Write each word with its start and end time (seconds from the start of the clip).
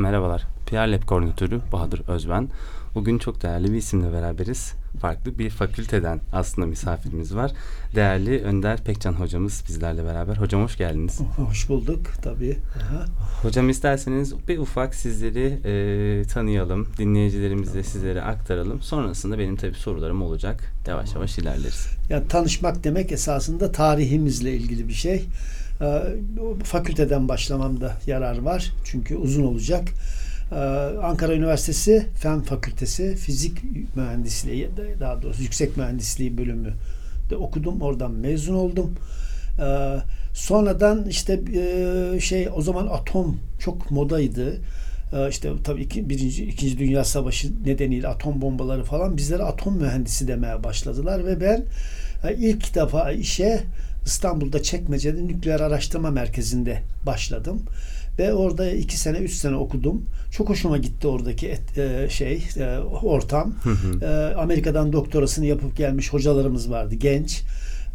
Merhabalar, 0.00 0.46
PR 0.66 0.88
Lab 0.88 1.02
koordinatörü 1.02 1.60
Bahadır 1.72 2.08
Özben. 2.08 2.48
Bugün 2.94 3.18
çok 3.18 3.42
değerli 3.42 3.72
bir 3.72 3.76
isimle 3.76 4.12
beraberiz. 4.12 4.72
Farklı 5.00 5.38
bir 5.38 5.50
fakülteden 5.50 6.20
aslında 6.32 6.66
misafirimiz 6.66 7.36
var. 7.36 7.52
Değerli 7.94 8.42
Önder 8.42 8.84
Pekcan 8.84 9.12
hocamız 9.12 9.64
bizlerle 9.68 10.04
beraber. 10.04 10.36
Hocam 10.36 10.62
hoş 10.62 10.76
geldiniz. 10.76 11.20
Hoş 11.36 11.68
bulduk 11.68 12.06
tabii. 12.22 12.56
Aha. 12.76 13.04
Hocam 13.42 13.68
isterseniz 13.68 14.48
bir 14.48 14.58
ufak 14.58 14.94
sizleri 14.94 15.60
e, 15.64 16.24
tanıyalım. 16.24 16.88
Dinleyicilerimize 16.98 17.82
sizlere 17.82 18.22
aktaralım. 18.22 18.82
Sonrasında 18.82 19.38
benim 19.38 19.56
tabii 19.56 19.74
sorularım 19.74 20.22
olacak. 20.22 20.72
Yavaş 20.86 21.14
yavaş 21.14 21.38
ilerleriz. 21.38 21.86
Yani 22.10 22.28
tanışmak 22.28 22.84
demek 22.84 23.12
esasında 23.12 23.72
tarihimizle 23.72 24.52
ilgili 24.52 24.88
bir 24.88 24.92
şey. 24.92 25.24
Ee, 25.82 26.02
fakülteden 26.64 27.28
başlamamda 27.28 27.96
yarar 28.06 28.38
var. 28.38 28.72
Çünkü 28.84 29.16
uzun 29.16 29.44
olacak. 29.44 29.88
Ee, 30.52 30.54
Ankara 31.02 31.34
Üniversitesi 31.34 32.06
Fen 32.14 32.42
Fakültesi 32.42 33.16
Fizik 33.16 33.58
Mühendisliği 33.96 34.68
daha 35.00 35.22
doğrusu 35.22 35.42
Yüksek 35.42 35.76
Mühendisliği 35.76 36.38
bölümü 36.38 36.72
de 37.30 37.36
okudum. 37.36 37.80
Oradan 37.80 38.10
mezun 38.10 38.54
oldum. 38.54 38.94
Ee, 39.60 39.96
sonradan 40.34 41.06
işte 41.08 41.40
e, 41.54 42.20
şey 42.20 42.48
o 42.54 42.62
zaman 42.62 42.86
atom 42.86 43.36
çok 43.58 43.90
modaydı. 43.90 44.60
İşte 45.30 45.50
tabii 45.64 45.82
iki, 45.82 46.08
birinci, 46.10 46.44
ikinci 46.44 46.78
Dünya 46.78 47.04
Savaşı 47.04 47.64
nedeniyle 47.64 48.08
atom 48.08 48.40
bombaları 48.40 48.84
falan 48.84 49.16
bizlere 49.16 49.42
atom 49.42 49.76
mühendisi 49.76 50.28
demeye 50.28 50.64
başladılar 50.64 51.26
ve 51.26 51.40
ben 51.40 51.64
e, 52.28 52.34
ilk 52.34 52.74
defa 52.74 53.12
işe 53.12 53.60
İstanbul'da 54.06 54.62
Çekmece'de 54.62 55.26
Nükleer 55.26 55.60
Araştırma 55.60 56.10
Merkezi'nde 56.10 56.82
başladım. 57.06 57.62
Ve 58.18 58.34
orada 58.34 58.70
iki 58.70 58.98
sene, 58.98 59.18
üç 59.18 59.32
sene 59.32 59.56
okudum. 59.56 60.06
Çok 60.30 60.48
hoşuma 60.48 60.78
gitti 60.78 61.06
oradaki 61.06 61.48
et, 61.48 61.78
e, 61.78 62.08
şey, 62.10 62.44
e, 62.56 62.78
ortam. 62.78 63.54
Hı 63.62 63.70
hı. 63.70 64.04
E, 64.04 64.34
Amerika'dan 64.34 64.92
doktorasını 64.92 65.46
yapıp 65.46 65.76
gelmiş 65.76 66.12
hocalarımız 66.12 66.70
vardı, 66.70 66.94
genç. 66.94 67.42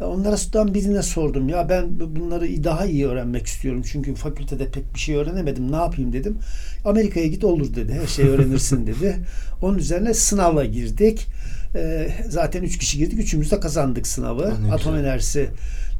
E, 0.00 0.04
Onlara 0.04 0.36
sudan 0.36 0.74
birine 0.74 1.02
sordum. 1.02 1.48
Ya 1.48 1.68
ben 1.68 2.00
bunları 2.16 2.64
daha 2.64 2.86
iyi 2.86 3.06
öğrenmek 3.06 3.46
istiyorum. 3.46 3.82
Çünkü 3.92 4.14
fakültede 4.14 4.68
pek 4.70 4.94
bir 4.94 4.98
şey 4.98 5.16
öğrenemedim. 5.16 5.72
Ne 5.72 5.76
yapayım 5.76 6.12
dedim. 6.12 6.38
Amerika'ya 6.84 7.26
git 7.26 7.44
olur 7.44 7.74
dedi. 7.74 7.92
Her 8.02 8.06
şeyi 8.06 8.28
öğrenirsin 8.28 8.86
dedi. 8.86 9.16
Onun 9.62 9.78
üzerine 9.78 10.14
sınava 10.14 10.64
girdik. 10.64 11.26
E, 11.74 12.08
zaten 12.28 12.62
üç 12.62 12.78
kişi 12.78 12.98
girdik. 12.98 13.18
Üçümüz 13.18 13.50
de 13.50 13.60
kazandık 13.60 14.06
sınavı. 14.06 14.54
Ne 14.66 14.72
Atom 14.72 14.96
enerjisi 14.96 15.50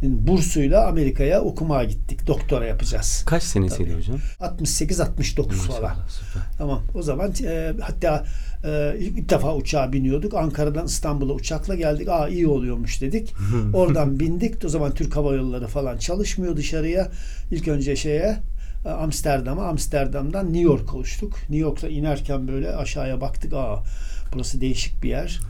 bursuyla 0.03 0.87
Amerika'ya 0.87 1.41
okumaya 1.41 1.85
gittik. 1.85 2.27
Doktora 2.27 2.67
yapacağız. 2.67 3.23
Kaç 3.27 3.43
senesiydi 3.43 3.95
hocam? 3.95 4.19
68-69 4.41 5.53
falan. 5.53 5.97
Süper. 6.09 6.43
Tamam. 6.59 6.83
O 6.95 7.03
zaman 7.03 7.33
e, 7.45 7.73
hatta 7.81 8.25
e, 8.65 8.97
ilk 8.99 9.31
defa 9.31 9.55
uçağa 9.55 9.93
biniyorduk. 9.93 10.35
Ankara'dan 10.35 10.87
İstanbul'a 10.87 11.33
uçakla 11.33 11.75
geldik. 11.75 12.09
Aa 12.09 12.29
iyi 12.29 12.47
oluyormuş 12.47 13.01
dedik. 13.01 13.35
Oradan 13.75 14.21
bindik. 14.21 14.65
O 14.65 14.69
zaman 14.69 14.95
Türk 14.95 15.17
Hava 15.17 15.35
Yolları 15.35 15.67
falan 15.67 15.99
çalışmıyor 15.99 16.57
dışarıya. 16.57 17.09
İlk 17.51 17.69
önce 17.69 17.97
şeye 17.97 18.39
e, 18.85 18.89
Amsterdam'a, 18.89 19.67
Amsterdam'dan 19.67 20.47
New 20.47 20.63
York'a 20.63 20.97
uçtuk. 20.97 21.33
New 21.35 21.57
York'ta 21.57 21.89
inerken 21.89 22.49
böyle 22.49 22.77
aşağıya 22.77 23.21
baktık. 23.21 23.53
Aa 23.53 23.83
burası 24.37 24.61
değişik 24.61 25.03
bir 25.03 25.09
yer. 25.09 25.41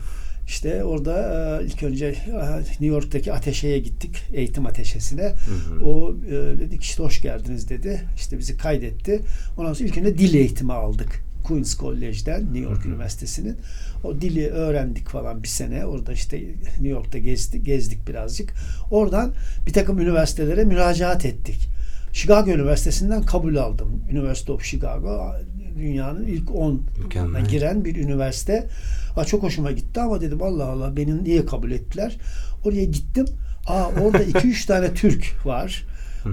İşte 0.47 0.83
orada 0.83 1.59
e, 1.61 1.65
ilk 1.65 1.83
önce 1.83 2.05
e, 2.05 2.59
New 2.59 2.85
York'taki 2.85 3.33
ateşeye 3.33 3.79
gittik. 3.79 4.23
Eğitim 4.33 4.65
ateşesine. 4.65 5.23
hı. 5.23 5.85
O 5.85 6.15
e, 6.25 6.31
dedik 6.31 6.83
işte 6.83 7.03
hoş 7.03 7.21
geldiniz 7.21 7.69
dedi. 7.69 8.01
İşte 8.15 8.37
bizi 8.37 8.57
kaydetti. 8.57 9.21
Ondan 9.57 9.73
sonra 9.73 9.89
ilk 9.89 9.97
önce 9.97 10.17
dil 10.17 10.33
eğitimi 10.33 10.73
aldık. 10.73 11.23
Queen's 11.43 11.77
College'den 11.79 12.41
New 12.41 12.59
York 12.59 12.77
Hı 12.77 12.83
hı. 12.83 12.89
Üniversitesi'nin. 12.89 13.57
O 14.03 14.21
dili 14.21 14.47
öğrendik 14.47 15.09
falan 15.09 15.43
bir 15.43 15.47
sene. 15.47 15.85
Orada 15.85 16.13
işte 16.13 16.37
New 16.63 16.87
York'ta 16.87 17.17
gezdik, 17.17 17.65
gezdik 17.65 18.07
birazcık. 18.07 18.53
Oradan 18.91 19.33
bir 19.65 19.73
takım 19.73 19.99
üniversitelere 19.99 20.63
müracaat 20.63 21.25
ettik. 21.25 21.69
Chicago 22.13 22.51
Üniversitesi'nden 22.51 23.21
kabul 23.21 23.55
aldım. 23.55 24.01
University 24.11 24.51
of 24.51 24.63
Chicago 24.63 25.33
dünyanın 25.79 26.25
ilk 26.27 26.49
10'una 26.49 26.79
Mükemmel. 27.03 27.45
giren 27.45 27.85
bir 27.85 27.95
üniversite. 27.95 28.67
Aa, 29.15 29.25
çok 29.25 29.43
hoşuma 29.43 29.71
gitti 29.71 29.99
ama 30.01 30.21
dedim 30.21 30.43
Allah 30.43 30.65
Allah 30.65 30.97
beni 30.97 31.23
niye 31.23 31.45
kabul 31.45 31.71
ettiler? 31.71 32.17
Oraya 32.65 32.85
gittim. 32.85 33.25
Aa 33.67 33.85
orada 33.87 34.23
2-3 34.23 34.67
tane 34.67 34.93
Türk 34.93 35.45
var. 35.45 35.83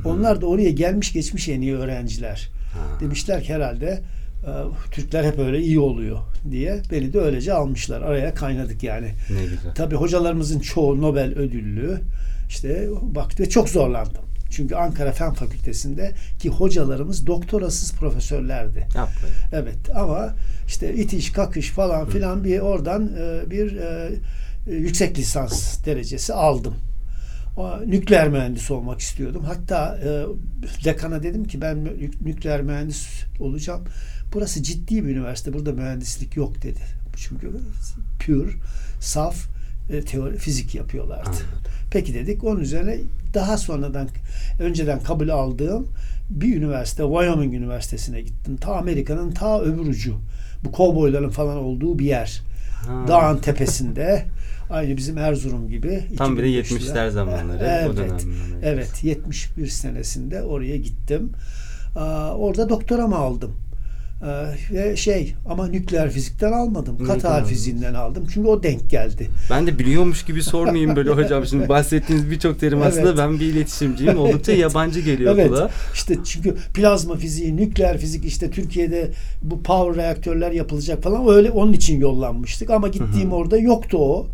Onlar 0.04 0.40
da 0.40 0.46
oraya 0.46 0.70
gelmiş 0.70 1.12
geçmiş 1.12 1.48
en 1.48 1.60
iyi 1.60 1.74
öğrenciler. 1.76 2.48
Ha. 2.72 3.00
Demişler 3.00 3.42
ki 3.42 3.54
herhalde 3.54 4.00
e, 4.46 4.50
Türkler 4.90 5.24
hep 5.24 5.38
öyle 5.38 5.60
iyi 5.60 5.78
oluyor 5.80 6.18
diye 6.50 6.82
beni 6.90 7.12
de 7.12 7.20
öylece 7.20 7.52
almışlar. 7.52 8.02
Araya 8.02 8.34
kaynadık 8.34 8.82
yani. 8.82 9.06
Ne 9.30 9.42
güzel. 9.42 9.74
Tabii 9.74 9.94
hocalarımızın 9.94 10.60
çoğu 10.60 11.00
Nobel 11.02 11.34
ödüllü. 11.34 12.00
İşte 12.48 12.88
baktı 13.02 13.42
ve 13.42 13.48
çok 13.48 13.68
zorlandım. 13.68 14.22
Çünkü 14.54 14.74
Ankara 14.74 15.12
Fen 15.12 15.32
Fakültesi'nde 15.32 16.12
ki 16.38 16.48
hocalarımız 16.48 17.26
doktorasız 17.26 17.92
profesörlerdi. 17.92 18.78
Yapmayın. 18.78 19.36
Evet 19.52 19.96
ama 19.96 20.34
işte 20.66 20.94
itiş 20.94 21.32
kakış 21.32 21.70
falan 21.70 22.08
filan 22.08 22.44
bir 22.44 22.58
oradan 22.58 23.10
e, 23.18 23.50
bir 23.50 23.76
e, 23.76 24.10
e, 24.66 24.74
yüksek 24.74 25.18
lisans 25.18 25.84
derecesi 25.84 26.34
aldım. 26.34 26.74
O, 27.56 27.80
nükleer 27.86 28.28
mühendis 28.28 28.70
olmak 28.70 29.00
istiyordum. 29.00 29.44
Hatta 29.44 29.98
e, 30.04 30.24
dekana 30.84 31.22
dedim 31.22 31.44
ki 31.44 31.60
ben 31.60 31.84
nükleer 32.24 32.62
mühendis 32.62 33.08
olacağım. 33.40 33.84
Burası 34.32 34.62
ciddi 34.62 35.04
bir 35.04 35.16
üniversite. 35.16 35.52
Burada 35.52 35.72
mühendislik 35.72 36.36
yok 36.36 36.62
dedi. 36.62 36.80
Çünkü 37.16 37.50
pure, 38.26 38.50
saf 39.00 39.53
e, 39.90 40.00
teori, 40.00 40.36
fizik 40.36 40.74
yapıyorlardı. 40.74 41.28
Anladım. 41.28 41.46
Peki 41.90 42.14
dedik. 42.14 42.44
Onun 42.44 42.60
üzerine 42.60 42.98
daha 43.34 43.58
sonradan 43.58 44.08
önceden 44.60 45.00
kabul 45.00 45.28
aldığım 45.28 45.88
bir 46.30 46.56
üniversite, 46.56 47.02
Wyoming 47.02 47.54
Üniversitesi'ne 47.54 48.20
gittim. 48.20 48.56
Ta 48.56 48.74
Amerika'nın 48.74 49.30
ta 49.30 49.60
öbür 49.60 49.86
ucu. 49.86 50.16
Bu 50.64 50.72
kovboyların 50.72 51.30
falan 51.30 51.56
olduğu 51.56 51.98
bir 51.98 52.04
yer. 52.04 52.42
Ha. 52.86 53.04
Dağın 53.08 53.38
tepesinde. 53.38 54.24
Aynı 54.70 54.96
bizim 54.96 55.18
Erzurum 55.18 55.68
gibi. 55.68 56.04
Tam 56.16 56.36
bir 56.36 56.42
de 56.42 56.46
2005'ler. 56.48 56.78
70'ler 56.78 57.10
zamanları. 57.10 57.64
Evet. 57.64 58.26
Evet. 58.62 59.04
71 59.04 59.66
senesinde 59.66 60.42
oraya 60.42 60.76
gittim. 60.76 61.30
Aa, 61.96 62.34
orada 62.34 62.68
doktoramı 62.68 63.16
aldım. 63.16 63.56
Aa, 64.24 64.44
ve 64.72 64.96
şey 64.96 65.34
ama 65.48 65.66
nükleer 65.68 66.10
fizikten 66.10 66.52
almadım. 66.52 67.04
Katar 67.06 67.44
fiziğinden 67.46 67.94
aldım. 67.94 68.26
Çünkü 68.34 68.48
o 68.48 68.62
denk 68.62 68.90
geldi. 68.90 69.28
Ben 69.50 69.66
de 69.66 69.78
biliyormuş 69.78 70.24
gibi 70.24 70.42
sormayayım 70.42 70.96
böyle 70.96 71.10
hocam. 71.24 71.46
Şimdi 71.46 71.68
bahsettiğiniz 71.68 72.30
birçok 72.30 72.60
terim 72.60 72.82
aslında 72.82 73.08
Evet. 73.08 73.18
ben 73.18 73.40
bir 73.40 73.46
iletişimciyim. 73.46 74.18
Oldukça 74.18 74.52
Evet. 74.52 74.62
yabancı 74.62 75.00
geliyor 75.00 75.34
Evet. 75.34 75.48
kulağa. 75.48 75.70
İşte 75.94 76.16
çünkü 76.24 76.54
plazma 76.74 77.16
fiziği, 77.16 77.56
nükleer 77.56 77.98
fizik 77.98 78.24
işte 78.24 78.50
Türkiye'de 78.50 79.10
bu 79.42 79.62
power 79.62 80.04
reaktörler 80.04 80.50
yapılacak 80.52 81.02
falan 81.02 81.28
öyle 81.28 81.50
onun 81.50 81.72
için 81.72 82.00
yollanmıştık 82.00 82.70
ama 82.70 82.88
gittiğim 82.88 83.32
orada 83.32 83.58
yoktu 83.58 83.98
o. 84.00 84.26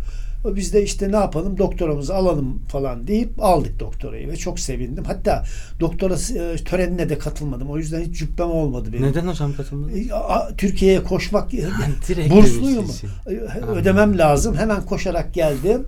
O 0.44 0.56
Biz 0.56 0.72
de 0.72 0.82
işte 0.82 1.12
ne 1.12 1.16
yapalım 1.16 1.58
doktoramızı 1.58 2.14
alalım 2.14 2.58
falan 2.68 3.06
deyip 3.06 3.30
aldık 3.44 3.80
doktorayı 3.80 4.28
ve 4.28 4.36
çok 4.36 4.60
sevindim. 4.60 5.04
Hatta 5.04 5.44
doktora 5.80 6.14
e, 6.14 6.56
törenine 6.56 7.08
de 7.08 7.18
katılmadım. 7.18 7.70
O 7.70 7.78
yüzden 7.78 8.00
hiç 8.00 8.18
cübbem 8.18 8.50
olmadı 8.50 8.88
benim. 8.92 9.06
Neden 9.06 9.26
hocam 9.26 9.52
katılmadın? 9.54 9.92
E, 9.94 10.08
Türkiye'ye 10.56 11.02
koşmak 11.02 11.52
direkt 12.08 12.30
bursluyum. 12.34 12.84
için. 12.84 13.10
Ödemem 13.76 14.18
lazım. 14.18 14.56
Hemen 14.56 14.82
koşarak 14.86 15.34
geldim. 15.34 15.86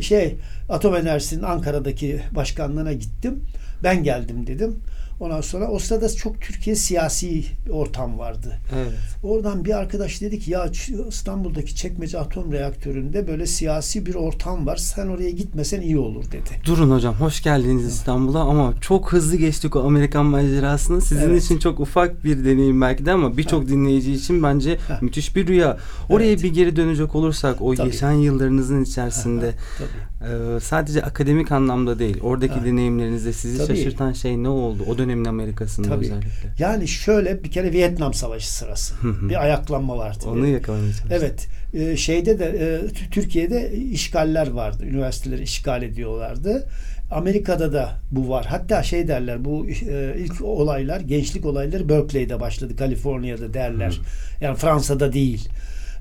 Şey 0.00 0.36
Atom 0.68 0.96
Enerjisi'nin 0.96 1.42
Ankara'daki 1.42 2.20
başkanlığına 2.34 2.92
gittim. 2.92 3.40
Ben 3.82 4.02
geldim 4.04 4.46
dedim. 4.46 4.76
Ondan 5.20 5.40
sonra 5.40 5.68
o 5.68 5.78
sırada 5.78 6.08
çok 6.08 6.40
Türkiye 6.40 6.76
siyasi 6.76 7.44
ortam 7.70 8.18
vardı. 8.18 8.58
Evet. 8.76 8.92
Oradan 9.22 9.64
bir 9.64 9.78
arkadaş 9.78 10.20
dedi 10.20 10.38
ki 10.38 10.50
ya 10.50 10.70
İstanbul'daki 11.08 11.76
Çekmece 11.76 12.18
Atom 12.18 12.52
Reaktörü'nde 12.52 13.28
böyle 13.28 13.46
siyasi 13.46 14.06
bir 14.06 14.14
ortam 14.14 14.66
var. 14.66 14.76
Sen 14.76 15.06
oraya 15.06 15.30
gitmesen 15.30 15.80
iyi 15.80 15.98
olur 15.98 16.24
dedi. 16.24 16.50
Durun 16.66 16.90
hocam 16.90 17.14
hoş 17.14 17.42
geldiniz 17.42 17.84
İstanbul'a 17.84 18.40
ama 18.40 18.74
çok 18.80 19.12
hızlı 19.12 19.36
geçtik 19.36 19.76
o 19.76 19.80
Amerikan 19.86 20.26
macerasını. 20.26 21.00
Sizin 21.00 21.30
Evet. 21.30 21.42
için 21.44 21.58
çok 21.58 21.80
ufak 21.80 22.24
bir 22.24 22.44
deneyim 22.44 22.80
belki 22.80 23.06
de 23.06 23.12
ama 23.12 23.36
birçok 23.36 23.68
dinleyici 23.68 24.12
için 24.12 24.42
bence 24.42 24.78
Ha. 24.88 24.98
müthiş 25.02 25.36
bir 25.36 25.46
rüya. 25.46 25.76
Oraya 26.08 26.26
Evet. 26.30 26.42
bir 26.42 26.54
geri 26.54 26.76
dönecek 26.76 27.14
olursak 27.14 27.62
o 27.62 27.74
Tabii. 27.74 27.90
geçen 27.90 28.12
yıllarınızın 28.12 28.84
içerisinde 28.84 29.50
Tabii. 29.78 30.15
E, 30.56 30.60
sadece 30.60 31.02
akademik 31.02 31.52
anlamda 31.52 31.98
değil 31.98 32.18
oradaki 32.22 32.54
Ha. 32.54 32.64
deneyimlerinizde 32.64 33.32
sizi 33.32 33.58
Tabii. 33.66 33.76
şaşırtan 33.76 34.12
şey 34.12 34.42
ne 34.42 34.48
oldu? 34.48 34.82
O 34.88 34.98
dönemin 34.98 35.24
Amerika'sında 35.24 35.88
Tabii. 35.88 36.04
özellikle. 36.04 36.28
Yani 36.58 36.88
şöyle 36.88 37.44
bir 37.44 37.50
kere 37.50 37.72
Vietnam 37.72 38.14
Savaşı 38.14 38.52
sırası. 38.54 38.94
Bir 39.28 39.42
ayaklanma 39.42 39.98
vardı. 39.98 40.24
Onu 40.26 40.46
yakalamaya 40.46 40.92
çalıştım. 40.92 41.10
Evet. 41.12 41.46
e, 41.74 41.96
şeyde 41.96 42.38
de 42.38 42.44
e, 42.44 42.88
Türkiye'de 43.10 43.72
işgaller 43.72 44.50
vardı. 44.50 44.84
Üniversiteleri 44.84 45.42
işgal 45.42 45.82
ediyorlardı. 45.82 46.66
Amerika'da 47.10 47.72
da 47.72 47.90
bu 48.10 48.28
var. 48.28 48.46
Hatta 48.48 48.82
şey 48.82 49.08
derler 49.08 49.44
bu 49.44 49.66
e, 49.68 50.14
ilk 50.18 50.40
olaylar 50.42 51.00
gençlik 51.00 51.46
olayları 51.46 51.88
Berkeley'de 51.88 52.40
başladı. 52.40 52.76
Kaliforniya'da 52.76 53.54
derler. 53.54 54.00
Yani 54.40 54.56
Fransa'da 54.56 55.12
değil. 55.12 55.48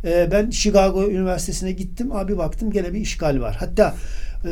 E, 0.06 0.32
ben 0.32 0.50
Chicago 0.50 1.10
Üniversitesi'ne 1.10 1.72
gittim. 1.72 2.12
Abi 2.12 2.38
baktım 2.38 2.72
gene 2.72 2.94
bir 2.94 3.00
işgal 3.00 3.40
var. 3.42 3.56
Hatta 3.60 3.96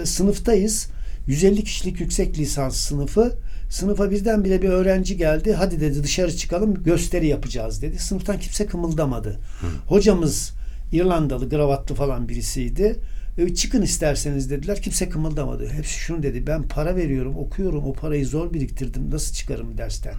e, 0.02 0.06
sınıftayız. 0.06 0.88
150 1.28 1.64
kişilik 1.64 2.00
yüksek 2.00 2.38
lisans 2.38 2.78
sınıfı. 2.78 3.38
Sınıfa 3.70 4.12
birdenbire 4.12 4.62
bir 4.62 4.70
öğrenci 4.70 5.18
geldi. 5.18 5.54
Hadi 5.54 5.82
dedi 5.82 6.04
dışarı 6.04 6.36
çıkalım 6.36 6.84
gösteri 6.84 7.28
yapacağız 7.28 7.82
dedi. 7.82 8.00
Sınıftan 8.00 8.40
kimse 8.40 8.66
kımıldamadı. 8.66 9.40
Hocamız 9.88 10.52
İrlandalı, 10.92 11.50
gravatlı 11.50 11.96
falan 11.96 12.30
birisiydi. 12.30 13.00
E, 13.38 13.56
çıkın 13.56 13.82
isterseniz 13.82 14.50
dediler. 14.50 14.82
Kimse 14.82 15.10
kımıldamadı. 15.10 15.70
Hepsi 15.70 16.00
şunu 16.00 16.24
dedi. 16.24 16.48
Ben 16.48 16.68
para 16.68 16.96
veriyorum, 16.96 17.38
okuyorum. 17.38 17.84
O 17.84 17.94
parayı 17.94 18.26
zor 18.28 18.54
biriktirdim. 18.54 19.12
Nasıl 19.12 19.34
çıkarım 19.34 19.78
dersten? 19.78 20.14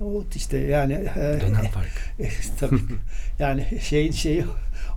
O 0.00 0.24
işte 0.36 0.58
yani 0.58 0.92
e, 0.92 1.20
Dönem 1.40 1.54
farkı. 1.54 2.22
e, 2.22 2.28
tabii. 2.60 2.76
Yani 3.38 3.66
şey 3.82 4.12
şey 4.12 4.42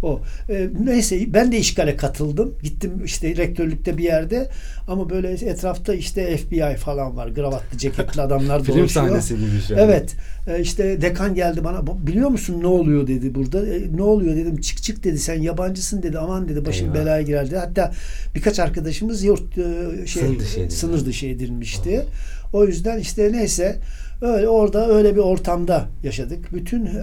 o. 0.04 0.22
E, 0.50 0.70
neyse 0.86 1.34
ben 1.34 1.52
de 1.52 1.58
işgale 1.58 1.98
katıldım. 1.98 2.56
Gittim 2.64 2.92
işte 3.06 3.36
rektörlükte 3.38 3.98
bir 3.98 4.04
yerde. 4.04 4.50
Ama 4.88 5.10
böyle 5.10 5.32
etrafta 5.32 5.94
işte 5.94 6.38
FBI 6.38 6.76
falan 6.78 7.18
var. 7.18 7.28
Gravatlı 7.28 7.78
ceketli 7.78 8.22
adamlar 8.22 8.60
Film 8.64 8.78
dolaşıyor. 8.78 9.08
sahnesi 9.08 9.36
gibi 9.38 9.74
an. 9.74 9.78
Evet. 9.88 10.16
E, 10.48 10.60
işte 10.62 11.02
dekan 11.02 11.36
geldi 11.36 11.64
bana. 11.64 11.88
"Bu- 11.88 12.08
biliyor 12.08 12.30
musun 12.30 12.62
ne 12.62 12.68
oluyor? 12.68 13.08
dedi 13.08 13.36
burada. 13.36 13.68
"E, 13.68 13.82
ne 13.96 14.02
oluyor? 14.04 14.36
dedim. 14.36 14.58
Çık 14.62 14.84
çık 14.84 15.04
dedi. 15.04 15.20
Sen 15.20 15.42
yabancısın 15.42 16.04
dedi. 16.04 16.20
Aman 16.20 16.50
dedi. 16.50 16.66
Başın 16.66 16.86
Eyvah. 16.86 16.96
belaya 16.96 17.22
girer 17.22 17.48
dedi. 17.48 17.58
Hatta 17.58 17.92
birkaç 18.36 18.60
arkadaşımız 18.60 19.24
yurt 19.24 19.58
e, 19.58 20.08
şey 20.08 20.24
Sınır 20.24 20.40
dışı 20.40 20.60
edildi. 20.60 20.72
sınır 20.74 21.06
dışı 21.06 21.26
edilmişti. 21.28 22.06
O 22.54 22.66
yüzden 22.66 23.00
işte 23.00 23.32
neyse 23.32 23.76
öyle 24.24 24.50
orada 24.50 24.88
öyle 24.88 25.16
bir 25.16 25.22
ortamda 25.22 25.86
yaşadık. 26.04 26.54
Bütün 26.54 26.86
e, 26.86 27.02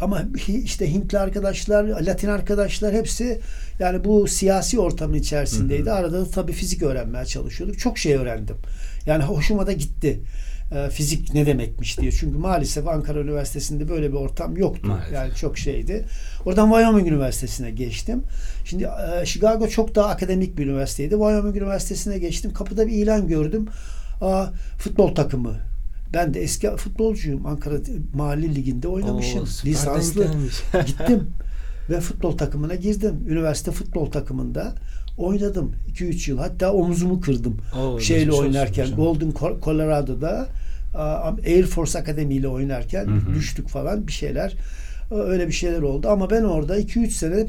ama 0.00 0.22
işte 0.64 0.92
Hintli 0.92 1.18
arkadaşlar, 1.18 1.84
Latin 1.84 2.28
arkadaşlar 2.28 2.94
hepsi 2.94 3.40
yani 3.78 4.04
bu 4.04 4.26
siyasi 4.26 4.80
ortamın 4.80 5.14
içerisindeydi. 5.14 5.92
Arada 5.92 6.20
da 6.20 6.30
tabii 6.30 6.52
fizik 6.52 6.82
öğrenmeye 6.82 7.24
çalışıyorduk. 7.24 7.78
Çok 7.78 7.98
şey 7.98 8.14
öğrendim. 8.14 8.56
Yani 9.06 9.24
hoşuma 9.24 9.66
da 9.66 9.72
gitti. 9.72 10.20
E, 10.72 10.90
fizik 10.90 11.34
ne 11.34 11.46
demekmiş 11.46 11.98
diye. 12.00 12.12
Çünkü 12.12 12.38
maalesef 12.38 12.88
Ankara 12.88 13.20
Üniversitesi'nde 13.20 13.88
böyle 13.88 14.08
bir 14.08 14.16
ortam 14.16 14.56
yoktu. 14.56 14.88
Maalesef. 14.88 15.12
Yani 15.12 15.34
çok 15.34 15.58
şeydi. 15.58 16.04
Oradan 16.44 16.70
Wyoming 16.70 17.08
Üniversitesi'ne 17.08 17.70
geçtim. 17.70 18.22
Şimdi 18.64 18.84
e, 18.84 19.26
Chicago 19.26 19.68
çok 19.68 19.94
daha 19.94 20.08
akademik 20.08 20.58
bir 20.58 20.66
üniversiteydi. 20.66 21.10
Wyoming 21.10 21.56
Üniversitesi'ne 21.56 22.18
geçtim. 22.18 22.52
Kapıda 22.52 22.86
bir 22.86 22.92
ilan 22.92 23.28
gördüm. 23.28 23.66
Aa, 24.20 24.46
futbol 24.78 25.14
takımı. 25.14 25.56
Ben 26.16 26.34
de 26.34 26.40
eski 26.42 26.70
futbolcuyum. 26.76 27.46
Ankara 27.46 27.74
Mahalli 28.14 28.54
Ligi'nde 28.54 28.88
oynamışım. 28.88 29.40
Oo, 29.40 29.46
Lisanslı. 29.64 30.26
Gittim 30.86 31.30
ve 31.90 32.00
futbol 32.00 32.36
takımına 32.36 32.74
girdim. 32.74 33.14
Üniversite 33.28 33.70
futbol 33.70 34.10
takımında 34.10 34.74
oynadım 35.18 35.72
2-3 35.94 36.30
yıl. 36.30 36.38
Hatta 36.38 36.72
omuzumu 36.72 37.20
kırdım. 37.20 37.56
Oo, 37.80 38.00
Şeyle 38.00 38.32
oynarken 38.32 38.82
hocam. 38.84 38.96
Golden 38.96 39.30
Co- 39.30 39.60
Colorado'da 39.64 40.48
Air 41.46 41.64
Force 41.66 41.98
Academy 41.98 42.36
ile 42.36 42.48
oynarken 42.48 43.06
Hı 43.06 43.10
hı. 43.30 43.34
düştük 43.34 43.68
falan 43.68 44.06
bir 44.06 44.12
şeyler. 44.12 44.56
Öyle 45.10 45.46
bir 45.48 45.52
şeyler 45.52 45.82
oldu 45.82 46.08
ama 46.08 46.30
ben 46.30 46.42
orada 46.42 46.80
2-3 46.80 47.10
sene 47.10 47.46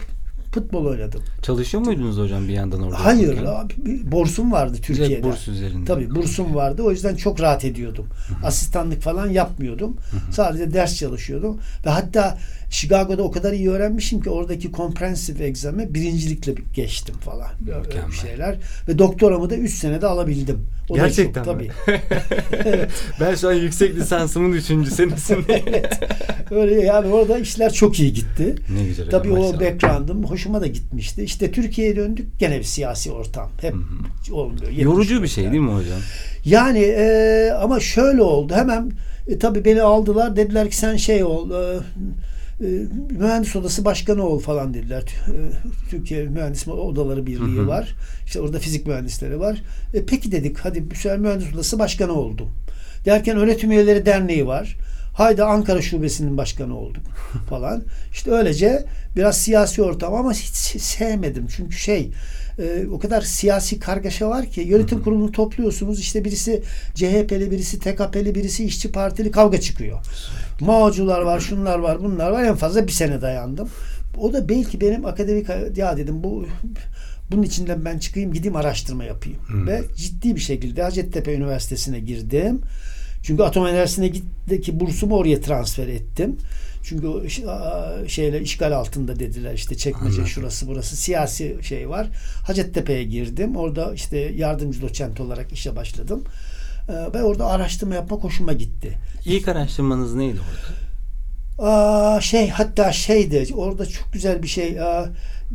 futbol 0.51 0.85
oynadım. 0.85 1.21
Çalışıyor 1.41 1.83
muydunuz 1.85 2.17
hocam 2.17 2.47
bir 2.47 2.53
yandan 2.53 2.83
orada? 2.83 3.05
Hayır, 3.05 3.27
okurken? 3.33 3.45
abi, 3.45 3.73
bir 3.77 4.11
borsum 4.11 4.51
vardı 4.51 4.73
Direkt 4.73 4.88
Türkiye'de. 4.88 5.23
burs 5.23 5.47
üzerinde. 5.47 5.85
Tabii 5.85 6.15
bursum 6.15 6.55
vardı. 6.55 6.81
O 6.83 6.91
yüzden 6.91 7.15
çok 7.15 7.41
rahat 7.41 7.65
ediyordum. 7.65 8.07
Asistanlık 8.44 9.01
falan 9.01 9.29
yapmıyordum. 9.29 9.97
Sadece 10.31 10.73
ders 10.73 10.95
çalışıyordum. 10.97 11.59
Ve 11.85 11.89
hatta 11.89 12.38
Chicago'da 12.69 13.23
o 13.23 13.31
kadar 13.31 13.53
iyi 13.53 13.69
öğrenmişim 13.69 14.21
ki 14.21 14.29
oradaki 14.29 14.71
comprehensive 14.71 15.44
exam'e 15.45 15.94
birincilikle 15.94 16.55
geçtim 16.73 17.15
falan. 17.17 17.47
Böyle 17.59 18.11
şeyler. 18.21 18.57
Ve 18.88 18.97
doktoramı 18.99 19.49
da 19.49 19.55
3 19.55 19.73
senede 19.73 20.07
alabildim. 20.07 20.67
O 20.89 20.94
da 20.95 20.97
Gerçekten 20.99 21.44
çok, 21.44 21.61
mi? 21.61 21.67
tabii. 21.85 21.99
evet. 22.65 22.89
Ben 23.19 23.35
şu 23.35 23.49
an 23.49 23.53
yüksek 23.53 23.95
lisansımın 23.95 24.51
üçüncü 24.53 24.91
senesindeyim. 24.95 25.63
evet. 25.67 25.99
Öyle 26.51 26.81
yani 26.81 27.07
orada 27.07 27.38
işler 27.38 27.73
çok 27.73 27.99
iyi 27.99 28.13
gitti. 28.13 28.55
ne 28.77 28.83
güzel 28.88 29.09
Tabii 29.09 29.31
o 29.31 29.53
background'ım 29.53 30.23
hoşuma 30.23 30.61
da 30.61 30.67
gitmişti. 30.67 31.23
İşte 31.23 31.51
Türkiye'ye 31.51 31.95
döndük 31.95 32.39
gene 32.39 32.57
bir 32.59 32.63
siyasi 32.63 33.11
ortam. 33.11 33.51
Hep 33.61 33.75
olmuyor. 34.31 34.71
Yorucu 34.71 35.23
bir 35.23 35.27
şey 35.27 35.44
74'ler. 35.44 35.51
değil 35.51 35.63
mi 35.63 35.71
hocam? 35.71 35.99
Yani 36.45 36.79
e, 36.79 37.51
ama 37.61 37.79
şöyle 37.79 38.21
oldu. 38.21 38.53
Hemen 38.55 38.91
e, 39.27 39.39
tabii 39.39 39.65
beni 39.65 39.81
aldılar. 39.81 40.35
Dediler 40.35 40.69
ki 40.69 40.77
sen 40.77 40.95
şey 40.95 41.23
ol. 41.23 41.51
e, 41.51 41.79
e, 42.61 42.67
mühendis 43.19 43.55
odası 43.55 43.85
başkanı 43.85 44.23
ol 44.27 44.39
falan 44.39 44.73
dediler. 44.73 45.01
E, 45.01 45.35
Türkiye 45.89 46.23
Mühendis 46.23 46.67
Odaları 46.67 47.25
Birliği 47.25 47.57
Hı 47.57 47.61
hı. 47.61 47.67
var. 47.67 47.95
İşte 48.25 48.41
orada 48.41 48.59
fizik 48.59 48.88
mühendisleri 48.88 49.39
var. 49.39 49.61
E, 49.94 50.05
peki 50.05 50.31
dedik 50.31 50.57
hadi 50.57 50.83
mühendis 51.17 51.53
odası 51.53 51.79
başkanı 51.79 52.13
oldum. 52.13 52.49
Derken 53.05 53.38
öğretim 53.38 53.71
üyeleri 53.71 54.05
derneği 54.05 54.47
var. 54.47 54.77
Haydi 55.18 55.44
Ankara 55.44 55.81
şubesinin 55.81 56.38
başkanı 56.38 56.78
olduk 56.78 57.04
falan. 57.50 57.84
İşte 58.12 58.31
öylece 58.31 58.86
biraz 59.16 59.38
siyasi 59.38 59.81
ortam 59.81 60.14
ama 60.14 60.34
hiç 60.34 60.81
sevmedim. 60.81 61.48
Çünkü 61.56 61.75
şey 61.75 62.12
e, 62.60 62.88
o 62.92 63.00
kadar 63.00 63.22
siyasi 63.22 63.80
kargaşa 63.80 64.30
var 64.30 64.46
ki 64.46 64.62
yönetim 64.62 65.04
kurulunu 65.04 65.31
topluyorsunuz. 65.31 66.00
İşte 66.00 66.25
birisi 66.25 66.64
CHP'li, 66.96 67.52
birisi 67.52 67.80
TKP'li, 67.80 68.36
birisi 68.36 68.66
işçi 68.66 68.92
partili 68.92 69.31
kavga 69.31 69.62
çıkıyor. 69.62 70.00
Mağcular 70.60 71.22
var, 71.22 71.40
şunlar 71.40 71.80
var, 71.80 72.04
bunlar 72.04 72.31
var. 72.31 72.44
En 72.44 72.56
fazla 72.56 72.88
bir 72.88 72.92
sene 72.92 73.22
dayandım. 73.22 73.69
O 74.18 74.34
da 74.34 74.50
belki 74.50 74.81
benim 74.81 75.06
akademik 75.06 75.78
ya 75.78 75.98
dedim 75.98 76.24
bu 76.24 76.46
bunun 77.31 77.44
içinden 77.44 77.86
ben 77.86 77.98
çıkayım 77.98 78.34
gideyim 78.34 78.56
araştırma 78.56 79.04
yapayım. 79.04 79.40
Hı. 79.48 79.68
Ve 79.68 79.81
ciddi 79.96 80.36
bir 80.36 80.42
şekilde 80.42 80.84
Hacettepe 80.84 81.34
Üniversitesi'ne 81.34 82.00
girdim. 82.00 82.62
Çünkü 83.27 83.44
Atom 83.44 83.68
Enerjisi'ne 83.68 84.07
gittiki 84.07 84.79
bursumu 84.79 85.15
oraya 85.18 85.41
transfer 85.41 85.88
ettim. 85.88 86.38
Çünkü 86.83 87.07
o 87.07 87.24
iş- 87.24 87.44
aa, 87.44 87.94
şeyle 88.07 88.41
işgal 88.41 88.71
altında 88.71 89.19
dediler 89.19 89.53
işte 89.53 89.77
çekmece 89.77 90.07
Anladım. 90.07 90.27
şurası 90.27 90.68
burası 90.68 90.95
siyasi 90.95 91.57
şey 91.62 91.89
var. 91.89 92.07
Hacettepe'ye 92.47 93.03
girdim. 93.03 93.56
Orada 93.56 93.94
işte 93.94 94.18
yardımcı 94.18 94.81
doçent 94.81 95.19
olarak 95.19 95.51
işe 95.53 95.75
başladım. 95.75 96.24
Ee, 96.89 97.13
Ve 97.13 97.24
orada 97.24 97.45
araştırma 97.45 97.95
yapmak 97.95 98.23
hoşuma 98.23 98.54
gitti. 98.54 98.97
İlk 99.25 99.47
araştırmanız 99.47 100.13
neydi 100.16 100.40
orada? 100.40 100.86
Aa, 101.57 102.21
şey 102.21 102.49
hatta 102.49 102.92
şeydi 102.92 103.47
orada 103.56 103.85
çok 103.85 104.14
güzel 104.14 104.44
bir 104.44 104.47
şey. 104.47 104.81
Aa, 104.81 105.06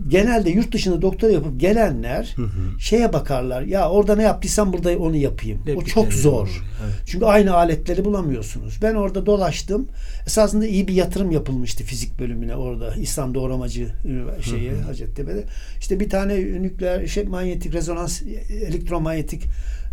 genelde 0.09 0.50
yurt 0.50 0.73
dışında 0.73 1.02
doktora 1.02 1.32
yapıp 1.32 1.61
gelenler 1.61 2.32
Hı 2.37 2.42
hı. 2.42 2.80
şeye 2.80 3.12
bakarlar. 3.12 3.62
Ya 3.62 3.90
orada 3.90 4.16
ne 4.16 4.23
yaptıysam 4.23 4.73
burada 4.73 4.99
onu 4.99 5.16
yapayım. 5.16 5.62
o 5.62 5.66
Replike 5.66 5.90
çok 5.90 6.12
zor. 6.12 6.62
Evet. 6.85 6.94
Çünkü 7.06 7.25
aynı 7.25 7.54
aletleri 7.54 8.04
bulamıyorsunuz. 8.04 8.78
Ben 8.82 8.94
orada 8.94 9.26
dolaştım. 9.26 9.88
Esasında 10.26 10.66
iyi 10.66 10.88
bir 10.88 10.94
yatırım 10.94 11.30
yapılmıştı 11.30 11.85
fizik 11.85 12.18
bölümüne 12.18 12.56
orada. 12.56 12.94
İslam 12.94 13.35
Doğramacı 13.35 13.88
şeyi 14.50 14.71
Hı 14.71 14.76
hı. 14.76 14.80
Hacettepe'de. 14.82 15.44
İşte 15.80 16.00
bir 16.00 16.11
tane 16.11 16.62
nükleer 16.62 17.06
şey 17.06 17.25
manyetik 17.25 17.75
rezonans 17.75 18.23
elektromanyetik 18.50 19.42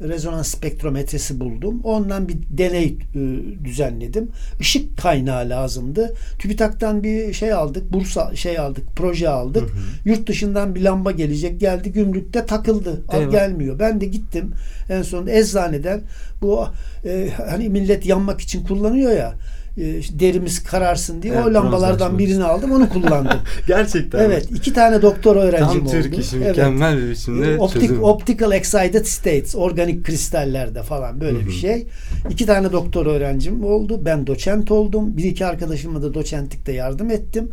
rezonans 0.01 0.47
spektrometresi 0.47 1.39
buldum. 1.39 1.81
Ondan 1.83 2.29
bir 2.29 2.37
deney 2.49 2.97
e, 3.15 3.19
düzenledim. 3.65 4.29
Işık 4.59 4.97
kaynağı 4.97 5.49
lazımdı. 5.49 6.13
TÜBİTAK'tan 6.39 7.03
bir 7.03 7.33
şey 7.33 7.53
aldık. 7.53 7.93
Bursa 7.93 8.35
şey 8.35 8.59
aldık. 8.59 8.83
Proje 8.95 9.29
aldık. 9.29 9.63
Hı 9.63 9.67
hı. 9.67 10.09
Yurt 10.09 10.27
dışından 10.27 10.75
bir 10.75 10.81
lamba 10.81 11.11
gelecek. 11.11 11.59
Geldi 11.59 11.91
gümrükte 11.91 12.45
takıldı. 12.45 13.01
Al 13.07 13.31
gelmiyor. 13.31 13.79
Ben 13.79 14.01
de 14.01 14.05
gittim 14.05 14.53
en 14.89 15.01
sonunda 15.01 15.31
eczaneden 15.31 16.01
bu 16.41 16.65
e, 17.05 17.29
hani 17.49 17.69
millet 17.69 18.05
yanmak 18.05 18.41
için 18.41 18.63
kullanıyor 18.63 19.11
ya 19.11 19.33
e, 19.77 19.83
derimiz 20.19 20.63
kararsın 20.63 21.21
diye 21.21 21.33
Evet, 21.33 21.45
o 21.45 21.53
lambalardan 21.53 22.19
birini 22.19 22.43
aldım 22.43 22.71
onu 22.71 22.89
kullandım. 22.89 23.39
Gerçekten. 23.67 24.19
evet 24.19 24.47
iki 24.55 24.73
tane 24.73 25.01
doktor 25.01 25.35
öğrencim 25.35 25.67
Tam 25.67 25.81
oldu. 25.81 25.91
Türk 25.91 26.17
işi 26.19 26.37
Evet. 26.37 26.47
mükemmel 26.47 26.97
bir 26.97 27.09
biçimde 27.09 27.57
Optik, 27.57 27.81
çözüm. 27.81 28.03
optical 28.03 28.51
excited 28.51 29.05
states, 29.05 29.55
organik 29.55 30.05
kristallerde 30.05 30.83
falan 30.83 31.21
böyle 31.21 31.39
Hı 31.39 31.43
hı. 31.43 31.47
bir 31.47 31.51
şey. 31.51 31.87
İki 32.29 32.45
tane 32.45 32.71
doktor 32.71 33.05
öğrencim 33.05 33.63
oldu. 33.63 34.01
Ben 34.05 34.27
doçent 34.27 34.71
oldum. 34.71 35.17
Bir 35.17 35.23
iki 35.23 35.45
arkadaşıma 35.45 36.01
da 36.01 36.13
doçentlikte 36.13 36.71
yardım 36.71 37.09
ettim. 37.11 37.49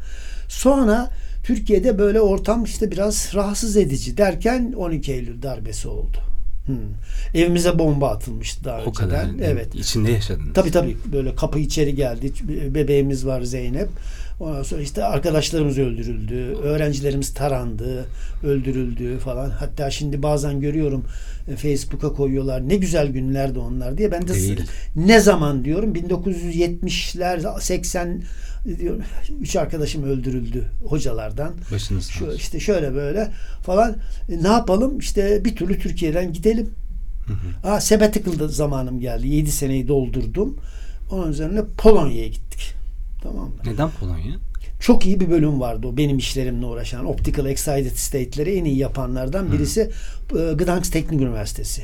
Sonra 0.48 1.10
Türkiye'de 1.44 1.98
böyle 1.98 2.20
ortam 2.20 2.64
işte 2.64 2.90
biraz 2.90 3.30
rahatsız 3.34 3.76
edici 3.76 4.16
derken 4.16 4.72
12 4.76 5.12
Eylül 5.12 5.42
darbesi 5.42 5.88
oldu. 5.88 6.16
Hı. 6.66 6.72
Evimize 7.34 7.78
bomba 7.78 8.10
atılmıştı 8.10 8.64
daha 8.64 8.76
O 8.76 8.80
önceden. 8.80 8.92
kadar. 8.94 9.28
Evet. 9.42 9.74
İçinde 9.74 10.12
yaşadınız. 10.12 10.54
Tabii 10.54 10.70
tabii 10.70 10.96
böyle 11.12 11.34
kapı 11.34 11.58
içeri 11.58 11.94
geldi. 11.94 12.32
Bebeğimiz 12.74 13.26
var 13.26 13.42
Zeynep. 13.42 13.88
Ondan 14.40 14.62
sonra 14.62 14.82
işte 14.82 15.04
arkadaşlarımız 15.04 15.78
öldürüldü. 15.78 16.56
Öğrencilerimiz 16.62 17.34
tarandı, 17.34 18.06
öldürüldü 18.44 19.18
falan. 19.18 19.50
Hatta 19.50 19.90
şimdi 19.90 20.22
bazen 20.22 20.60
görüyorum 20.60 21.04
e, 21.48 21.56
Facebook'a 21.56 22.12
koyuyorlar. 22.12 22.68
Ne 22.68 22.76
güzel 22.76 23.08
günlerdi 23.08 23.58
onlar 23.58 23.98
diye. 23.98 24.12
Ben 24.12 24.28
de 24.28 24.34
Değil. 24.34 24.60
ne 24.96 25.20
zaman 25.20 25.64
diyorum 25.64 25.94
1970'ler 25.94 27.60
80 27.60 28.22
diyorum. 28.78 29.02
Üç 29.40 29.56
arkadaşım 29.56 30.04
öldürüldü 30.04 30.64
hocalardan. 30.84 31.54
Başınız 31.72 32.08
Şu, 32.08 32.32
işte 32.32 32.60
şöyle 32.60 32.94
böyle 32.94 33.30
falan. 33.62 33.96
E, 34.28 34.42
ne 34.42 34.48
yapalım? 34.48 34.98
İşte 34.98 35.44
bir 35.44 35.56
türlü 35.56 35.78
Türkiye'den 35.78 36.32
gidelim. 36.32 36.70
Hı 37.26 37.32
hı. 37.32 37.68
Aa, 37.70 37.80
sabbatical'da 37.80 38.48
zamanım 38.48 39.00
geldi. 39.00 39.28
7 39.28 39.52
seneyi 39.52 39.88
doldurdum. 39.88 40.56
Onun 41.10 41.32
üzerine 41.32 41.62
Polonya'ya 41.78 42.28
gittik. 42.28 42.74
Tamam 43.22 43.44
mı? 43.44 43.54
Neden 43.66 43.90
Polonya? 43.90 44.34
Çok 44.80 45.06
iyi 45.06 45.20
bir 45.20 45.30
bölüm 45.30 45.60
vardı 45.60 45.86
o 45.86 45.96
benim 45.96 46.18
işlerimle 46.18 46.66
uğraşan. 46.66 47.06
Optical 47.06 47.46
Excited 47.46 47.96
State'leri 47.96 48.56
en 48.56 48.64
iyi 48.64 48.76
yapanlardan 48.76 49.52
birisi 49.52 49.80
e, 50.30 50.52
Gdansk 50.52 50.92
Teknik 50.92 51.20
Üniversitesi. 51.20 51.82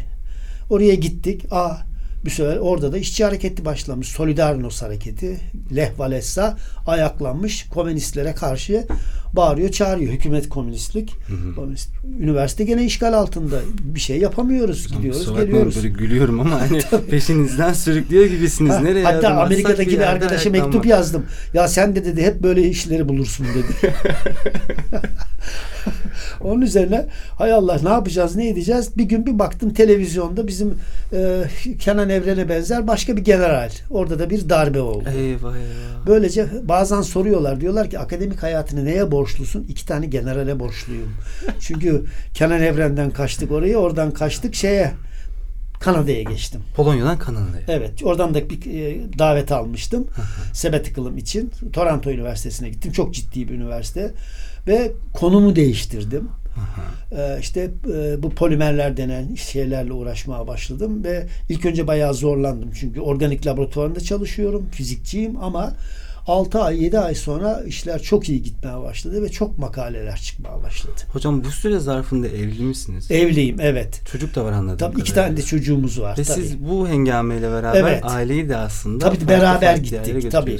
Oraya 0.71 0.95
gittik. 0.95 1.45
Aa 1.51 1.77
bir 2.25 2.31
sefer 2.31 2.57
orada 2.57 2.93
da 2.93 2.99
işçi 2.99 3.25
hareketi 3.25 3.64
başlamış. 3.64 4.09
Solidarność 4.09 4.83
hareketi. 4.83 5.41
Lech 5.76 5.88
Walesa 5.88 6.57
ayaklanmış. 6.87 7.69
Komünistlere 7.69 8.35
karşı 8.35 8.87
bağırıyor, 9.33 9.69
çağırıyor. 9.69 10.12
Hükümet 10.12 10.49
komünistlik. 10.49 11.11
hı. 11.11 11.55
Komünist. 11.55 11.91
Üniversite 12.21 12.65
gene 12.65 12.85
işgal 12.85 13.12
altında. 13.12 13.61
Bir 13.83 14.01
şey 14.01 14.19
yapamıyoruz. 14.19 14.89
Gidiyoruz, 14.89 15.19
Kusura 15.19 15.35
bakmayın, 15.35 15.51
geliyoruz. 15.51 15.77
Böyle 15.77 15.89
gülüyorum 15.89 16.41
ama 16.41 16.61
hani 16.61 16.81
peşinizden 17.11 17.73
sürüklüyor 17.73 18.25
gibisiniz. 18.25 18.73
Ha, 18.73 18.81
Nereye 18.81 19.05
Hatta 19.05 19.35
Amerika'daki 19.35 19.91
bir 19.91 19.93
yerde 19.93 20.07
arkadaşa 20.07 20.51
mektup 20.51 20.87
yazdım. 20.87 21.27
Ya 21.55 21.69
sen 21.69 21.97
de 21.97 22.05
dedi 22.05 22.23
hep 22.23 22.43
böyle 22.43 22.69
işleri 22.69 23.09
bulursun 23.09 23.47
dedi. 23.47 23.95
Onun 26.41 26.61
üzerine 26.61 27.07
hay 27.39 27.53
Allah 27.53 27.79
ne 27.83 27.89
yapacağız 27.89 28.37
ne 28.37 28.49
edeceğiz? 28.49 28.97
Bir 28.97 29.05
gün 29.05 29.27
bir 29.27 29.39
baktım 29.39 29.73
televizyonda 29.73 30.47
bizim 30.47 30.75
e, 31.12 31.45
Kenan 31.79 32.11
Evren'e 32.11 32.49
benzer 32.49 32.87
başka 32.87 33.17
bir 33.17 33.25
general. 33.25 33.71
Orada 33.91 34.19
da 34.19 34.31
bir 34.31 34.49
darbe 34.49 34.81
oldu. 34.81 35.05
Eyvah 35.17 35.57
eyvah. 35.57 36.07
Böylece 36.07 36.47
bazen 36.69 37.03
soruyorlar. 37.03 37.61
Diyorlar 37.61 37.91
ki 37.91 37.99
akademik 37.99 38.43
hayatını 38.43 38.85
neye 38.85 39.11
borçlusun? 39.11 39.22
İki 39.69 39.87
tane 39.87 40.07
generale 40.07 40.61
borçluyum. 40.61 41.14
Çünkü 41.61 42.05
Kenan 42.35 42.62
Evren'den 42.62 43.11
kaçtık 43.11 43.52
oraya, 43.52 43.76
oradan 43.76 44.11
kaçtık 44.11 44.55
şeye 44.55 44.93
Kanada'ya 45.81 46.23
geçtim. 46.23 46.61
Polonya'dan 46.75 47.19
Kanada'ya. 47.19 47.64
Evet, 47.69 48.02
oradan 48.05 48.35
da 48.35 48.50
bir 48.50 48.67
e, 48.67 49.00
davet 49.19 49.52
almıştım. 49.52 50.07
Sabbatical'ım 50.52 51.19
için. 51.19 51.50
Toronto 51.73 52.11
Üniversitesi'ne 52.11 52.69
gittim. 52.69 52.93
Çok 52.93 53.14
ciddi 53.14 53.49
bir 53.49 53.55
üniversite. 53.55 54.11
Ve 54.67 54.93
konumu 55.12 55.57
değiştirdim. 55.57 56.29
Ee, 57.12 57.38
işte 57.41 57.71
e, 57.95 58.23
bu 58.23 58.31
polimerler 58.31 58.97
denen 58.97 59.35
şeylerle 59.35 59.93
uğraşmaya 59.93 60.47
başladım 60.47 61.05
ve 61.05 61.26
ilk 61.49 61.67
önce 61.67 61.87
bayağı 61.87 62.14
zorlandım. 62.14 62.71
Çünkü 62.81 63.00
organik 63.00 63.47
laboratuvarında 63.47 64.00
çalışıyorum. 64.00 64.69
Fizikçiyim 64.73 65.37
ama 65.37 65.73
6 66.26 66.61
ay 66.62 66.83
7 66.85 66.99
ay 66.99 67.14
sonra 67.14 67.62
işler 67.67 68.02
çok 68.02 68.29
iyi 68.29 68.43
gitmeye 68.43 68.81
başladı 68.83 69.23
ve 69.23 69.29
çok 69.29 69.59
makaleler 69.59 70.17
çıkmaya 70.17 70.62
başladı. 70.62 70.95
Hocam 71.12 71.45
bu 71.45 71.50
süre 71.50 71.79
zarfında 71.79 72.29
evli 72.29 72.62
misiniz? 72.62 73.11
Evliyim 73.11 73.57
evet. 73.61 74.00
Çocuk 74.12 74.35
da 74.35 74.45
var 74.45 74.52
anladığım 74.52 74.79
Tabii 74.79 75.00
iki 75.00 75.11
kadarıyla. 75.11 75.26
tane 75.29 75.37
de 75.37 75.43
çocuğumuz 75.43 76.00
var. 76.00 76.19
Ve 76.19 76.23
tabii. 76.23 76.41
siz 76.43 76.59
bu 76.69 76.88
hengameyle 76.88 77.50
beraber 77.50 77.81
Evet. 77.81 78.05
aileyi 78.05 78.49
de 78.49 78.57
aslında 78.57 79.11
Tabii 79.11 79.29
beraber 79.29 79.76
gittik, 79.76 80.31
tabii. 80.31 80.59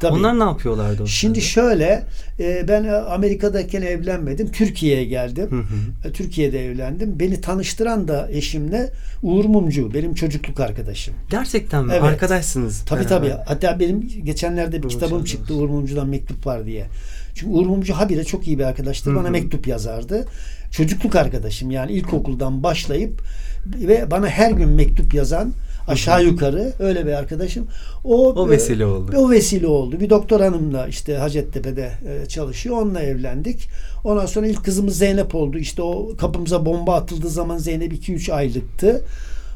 Tabii. 0.00 0.14
Onlar 0.14 0.38
ne 0.38 0.44
yapıyorlardı 0.44 1.08
Şimdi 1.08 1.40
sırada? 1.40 1.68
şöyle 1.70 2.04
e, 2.40 2.68
ben 2.68 2.84
e, 2.84 2.92
Amerika'dayken 2.92 3.82
evlenmedim. 3.82 4.52
Türkiye'ye 4.52 5.04
geldim. 5.04 5.50
Hı 5.50 5.56
hı. 6.06 6.08
E, 6.08 6.12
Türkiye'de 6.12 6.66
evlendim. 6.66 7.20
Beni 7.20 7.40
tanıştıran 7.40 8.08
da 8.08 8.28
eşimle 8.30 8.92
Uğur 9.22 9.44
Mumcu. 9.44 9.94
Benim 9.94 10.14
çocukluk 10.14 10.60
arkadaşım. 10.60 11.14
Gerçekten 11.30 11.84
mi? 11.84 11.92
Evet. 11.92 12.02
Arkadaşsınız. 12.02 12.82
Tabii 12.86 13.04
beraber. 13.04 13.30
tabii. 13.30 13.42
Hatta 13.46 13.80
benim 13.80 14.08
geçenlerde 14.24 14.82
bir 14.82 14.88
kitabım 15.00 15.24
çıktı. 15.24 15.54
Uğur 15.54 15.68
Mumcu'dan 15.68 16.08
mektup 16.08 16.46
var 16.46 16.66
diye. 16.66 16.86
Çünkü 17.34 17.52
Uğur 17.52 17.66
Mumcu 17.66 17.94
habire 17.94 18.24
çok 18.24 18.48
iyi 18.48 18.58
bir 18.58 18.64
arkadaştır. 18.64 19.12
Hı 19.12 19.16
Bana 19.16 19.28
hı. 19.28 19.32
mektup 19.32 19.66
yazardı. 19.66 20.26
Çocukluk 20.70 21.16
arkadaşım 21.16 21.70
yani 21.70 21.92
ilkokuldan 21.92 22.62
başlayıp 22.62 23.22
ve 23.66 24.10
bana 24.10 24.28
her 24.28 24.50
gün 24.50 24.68
mektup 24.68 25.14
yazan 25.14 25.52
aşağı 25.88 26.24
yukarı 26.24 26.72
öyle 26.78 27.06
bir 27.06 27.12
arkadaşım. 27.12 27.66
O, 28.04 28.32
O 28.32 28.48
e, 28.48 28.50
vesile 28.50 28.86
oldu. 28.86 29.12
o 29.16 29.30
vesile 29.30 29.66
oldu. 29.66 30.00
Bir 30.00 30.10
doktor 30.10 30.40
hanımla 30.40 30.86
işte 30.88 31.16
Hacettepe'de 31.16 31.92
e, 32.08 32.26
çalışıyor. 32.28 32.76
Onunla 32.76 33.02
evlendik. 33.02 33.68
Ondan 34.04 34.26
sonra 34.26 34.46
ilk 34.46 34.64
kızımız 34.64 34.98
Zeynep 34.98 35.34
oldu. 35.34 35.58
İşte 35.58 35.82
o 35.82 36.16
kapımıza 36.18 36.66
bomba 36.66 36.94
atıldığı 36.94 37.28
zaman 37.28 37.58
Zeynep 37.58 37.92
2-3 37.92 38.32
aylıktı. 38.32 39.04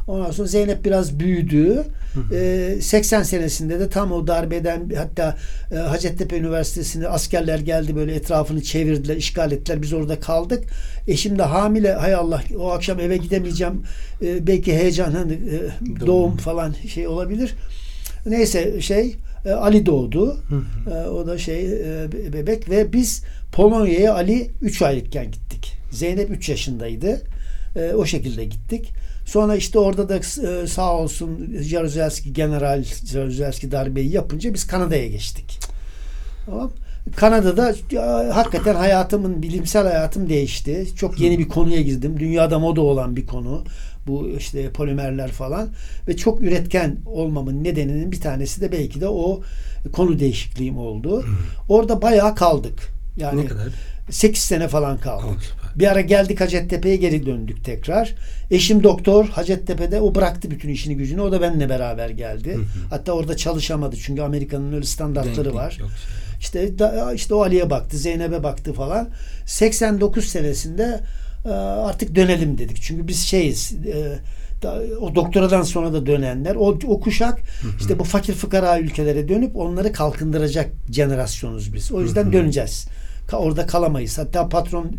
Ondan 0.06 0.30
sonra 0.30 0.49
Zeynep 0.49 0.85
biraz 0.85 1.18
büyüdü. 1.18 1.85
E, 2.32 2.76
80 2.80 3.23
senesinde 3.23 3.80
de 3.80 3.88
tam 3.88 4.12
o 4.12 4.26
darbeden 4.26 4.90
hatta 4.97 5.37
e, 5.73 5.76
Hacettepe 5.76 6.38
Üniversitesi'ne 6.38 7.09
askerler 7.09 7.59
geldi 7.59 7.97
böyle 7.97 8.14
etrafını 8.14 8.62
çevirdiler, 8.62 9.16
işgal 9.16 9.52
ettiler. 9.52 9.82
Biz 9.82 9.92
orada 9.92 10.21
kaldık. 10.21 10.64
Eşim 11.09 11.38
de 11.38 11.42
hamile. 11.42 11.92
Hay 11.92 12.14
Allah 12.14 12.42
o 12.59 12.71
akşam 12.71 13.00
eve 13.00 13.16
gidemeyeceğim. 13.16 13.82
E, 14.23 14.47
belki 14.47 14.75
heyecan 14.75 15.12
hani 15.12 15.32
e, 15.32 16.06
Doğum. 16.06 16.37
falan 16.37 16.75
şey 16.88 17.06
olabilir. 17.09 17.54
Neyse 18.26 18.80
şey 18.80 19.16
e, 19.47 19.50
Ali 19.50 19.87
doğdu. 19.87 20.37
Hı 20.49 20.90
hı. 20.90 20.94
E, 20.94 21.09
o 21.09 21.26
da 21.26 21.38
şey 21.38 21.66
e, 21.73 22.12
be- 22.12 22.32
bebek 22.32 22.71
ve 22.71 22.92
biz 22.92 23.23
Polonya'ya 23.52 24.14
Ali 24.14 24.50
3 24.62 24.82
aylıkken 24.82 25.30
gittik. 25.30 25.73
Zeynep 25.90 26.30
3 26.30 26.49
yaşındaydı. 26.49 27.23
E, 27.76 27.92
o 27.94 28.06
şekilde 28.06 28.44
gittik. 28.44 28.88
Sonra 29.32 29.56
işte 29.56 29.78
orada 29.78 30.08
da 30.08 30.16
e, 30.16 30.66
sağ 30.66 30.92
olsun 30.92 31.56
Jaruzelski 31.60 32.32
General 32.32 32.84
Jaruzelski 33.04 33.72
darbeyi 33.72 34.12
yapınca 34.12 34.54
biz 34.54 34.66
Kanada'ya 34.66 35.08
geçtik. 35.08 35.58
Tamam. 36.46 36.70
Kanada'da 37.16 37.74
ya, 37.90 38.36
hakikaten 38.36 38.74
hayatımın 38.74 39.42
bilimsel 39.42 39.86
hayatım 39.86 40.28
değişti. 40.28 40.86
Çok 40.96 41.20
yeni 41.20 41.38
bir 41.38 41.48
konuya 41.48 41.80
girdim. 41.80 42.20
Dünyada 42.20 42.58
moda 42.58 42.80
olan 42.80 43.16
bir 43.16 43.26
konu. 43.26 43.64
Bu 44.06 44.28
işte 44.28 44.70
polimerler 44.70 45.30
falan 45.30 45.68
ve 46.08 46.16
çok 46.16 46.42
üretken 46.42 46.96
olmamın 47.06 47.64
nedeninin 47.64 48.12
bir 48.12 48.20
tanesi 48.20 48.60
de 48.60 48.72
belki 48.72 49.00
de 49.00 49.08
o 49.08 49.42
konu 49.92 50.18
değişikliğim 50.18 50.78
oldu. 50.78 51.24
Orada 51.68 52.02
bayağı 52.02 52.34
kaldık. 52.34 52.92
Yani 53.16 53.44
ne 53.44 53.46
kadar? 53.46 53.68
8 54.10 54.42
sene 54.42 54.68
falan 54.68 54.98
kaldık. 54.98 55.56
Bir 55.76 55.93
ara 55.93 56.00
geldik 56.00 56.41
Hacettepe'ye 56.41 56.97
geri 56.97 57.26
döndük 57.26 57.64
tekrar. 57.64 58.14
Eşim 58.50 58.83
doktor 58.83 59.29
Hacettepe'de 59.29 60.00
o 60.00 60.14
bıraktı 60.14 60.50
bütün 60.50 60.69
işini 60.69 60.97
gücünü. 60.97 61.21
O 61.21 61.33
da 61.33 61.41
benimle 61.41 61.69
beraber 61.69 62.09
geldi. 62.09 62.55
Hı 62.55 62.59
hı. 62.59 62.64
Hatta 62.91 63.12
orada 63.12 63.37
çalışamadı 63.37 63.97
çünkü 63.97 64.23
Amerika'nın 64.23 64.73
öyle 64.73 64.87
standartları 64.87 65.37
Denklik 65.37 65.55
var. 65.55 65.76
yok. 65.81 65.91
İşte 66.41 66.79
da, 66.79 67.12
işte 67.14 67.35
o 67.35 67.43
Ali'ye 67.43 67.71
baktı, 67.71 67.97
Zeynep'e 67.97 68.43
baktı 68.43 68.73
falan. 68.73 69.09
89 69.47 70.25
senesinde 70.25 71.00
e, 71.45 71.49
artık 71.49 72.14
dönelim 72.14 72.59
dedik. 72.59 72.83
Çünkü 72.83 73.09
biz 73.09 73.21
şeyiz 73.21 73.73
e, 73.87 74.19
o 75.00 75.14
doktoradan 75.14 75.62
sonra 75.62 75.93
da 75.93 76.07
dönenler 76.07 76.55
o, 76.55 76.79
o 76.87 77.00
kuşak 77.00 77.41
işte 77.81 77.99
bu 77.99 78.05
fakir 78.05 78.35
fıkara 78.35 78.79
ülkelere 78.79 79.29
dönüp 79.29 79.57
onları 79.57 79.93
kalkındıracak 79.93 80.71
jenerasyonuz 80.91 81.75
biz. 81.75 81.93
O 81.93 82.00
yüzden 82.02 82.33
döneceğiz. 82.33 82.87
Orada 83.33 83.67
kalamayız. 83.67 84.19
Hatta 84.19 84.49
patron 84.49 84.93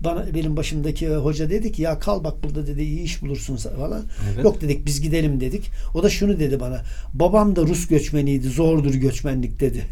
bana 0.00 0.34
benim 0.34 0.56
başımdaki 0.56 1.08
hoca 1.08 1.50
dedi 1.50 1.72
ki 1.72 1.82
ya 1.82 1.98
kal 1.98 2.24
bak 2.24 2.44
burada 2.44 2.66
dedi 2.66 2.82
iyi 2.82 3.00
iş 3.00 3.22
bulursun 3.22 3.56
falan. 3.56 4.04
Evet. 4.34 4.44
Yok 4.44 4.60
dedik 4.60 4.86
biz 4.86 5.00
gidelim 5.00 5.40
dedik. 5.40 5.70
O 5.94 6.02
da 6.02 6.10
şunu 6.10 6.40
dedi 6.40 6.60
bana. 6.60 6.82
Babam 7.14 7.56
da 7.56 7.62
Rus 7.62 7.86
göçmeniydi. 7.86 8.48
Zordur 8.48 8.94
göçmenlik 8.94 9.60
dedi. 9.60 9.82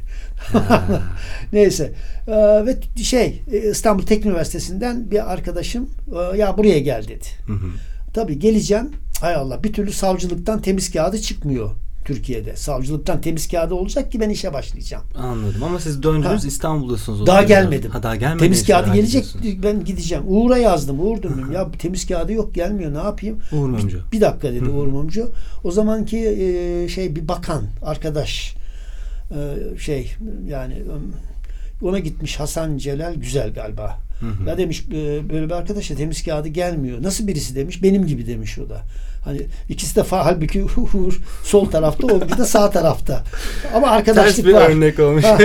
Neyse. 1.53 1.93
Ee, 2.29 2.33
ve 2.67 2.77
şey 3.03 3.43
e, 3.53 3.71
İstanbul 3.71 4.07
Teknik 4.07 4.27
Üniversitesi'nden 4.27 5.11
bir 5.11 5.33
arkadaşım 5.33 5.91
e, 6.33 6.37
ya 6.37 6.59
buraya 6.59 6.79
gel 6.79 7.09
dedi. 7.09 7.27
Hı 7.47 7.53
hı. 7.53 7.67
Tabii 8.15 8.39
geleceğim. 8.39 8.91
Hay 9.21 9.35
Allah 9.35 9.65
bir 9.65 9.73
türlü 9.73 9.93
savcılıktan 9.93 10.63
temiz 10.63 10.93
kağıdı 10.93 11.21
çıkmıyor 11.21 11.71
Türkiye'de. 12.05 12.57
Savcılıktan 12.57 13.21
temiz 13.21 13.49
kağıdı 13.49 13.75
olacak 13.75 14.13
ki 14.13 14.21
ben 14.21 14.31
işe 14.31 14.53
başlayacağım. 14.53 15.05
Anladım 15.19 15.63
ama 15.63 15.81
siz 15.81 16.03
döndünüz 16.03 16.45
Ha. 16.45 16.49
İstanbul'dasınız. 16.49 17.27
Daha 17.27 17.43
gelmedim. 17.43 17.91
Ha 17.91 18.03
daha 18.03 18.17
gelmedi. 18.17 18.39
Temiz 18.39 18.67
kağıdı 18.67 18.95
gelecek 18.95 19.25
ben 19.63 19.85
gideceğim. 19.85 20.25
Uğur'a 20.27 20.59
yazdım. 20.59 21.01
Uğur 21.01 21.19
dedim 21.19 21.53
ya 21.53 21.71
temiz 21.79 22.07
kağıdı 22.07 22.33
yok 22.33 22.55
gelmiyor 22.55 22.95
ne 22.95 22.99
yapayım? 22.99 23.39
Uğur 23.53 23.69
Mumcu. 23.69 24.01
Bir 24.13 24.21
dakika 24.21 24.53
dedi. 24.53 24.69
Uğur 24.69 24.87
Mumcu. 24.87 25.31
O 25.65 25.71
zamanki 25.71 26.19
e, 26.19 26.89
şey 26.89 27.17
bir 27.17 27.29
bakan 27.29 27.63
arkadaş 27.83 28.55
e, 29.31 29.39
şey 29.79 30.15
yani 30.49 30.75
e, 30.75 31.85
ona 31.85 31.99
gitmiş 31.99 32.41
Hasan 32.41 32.79
Celal 32.79 33.15
Güzel 33.15 33.53
galiba. 33.55 33.99
Hı. 34.29 34.49
Ya 34.49 34.59
demiş 34.59 34.85
e, 34.93 35.31
böyle 35.31 35.47
bir 35.47 35.51
arkadaşa 35.55 35.95
temiz 35.95 36.25
kağıdı 36.25 36.49
gelmiyor. 36.49 37.03
Nasıl 37.03 37.27
birisi 37.27 37.55
demiş. 37.55 37.83
Benim 37.83 38.07
gibi 38.07 38.27
demiş 38.27 38.59
o 38.59 38.69
da. 38.69 38.83
Hani 39.25 39.41
ikisi 39.69 39.97
de 39.97 40.01
fa- 40.01 40.23
halbuki 40.23 40.65
sol 41.45 41.71
tarafta 41.71 42.07
o 42.07 42.21
bir 42.21 42.39
de 42.39 42.45
sağ 42.45 42.71
tarafta. 42.71 43.25
Ama 43.75 43.87
arkadaşlık 43.91 44.37
Ters 44.37 44.47
bir 44.47 44.53
var. 44.53 44.71
örnek 44.71 44.99
olmuş. 44.99 45.25
Ha, 45.25 45.39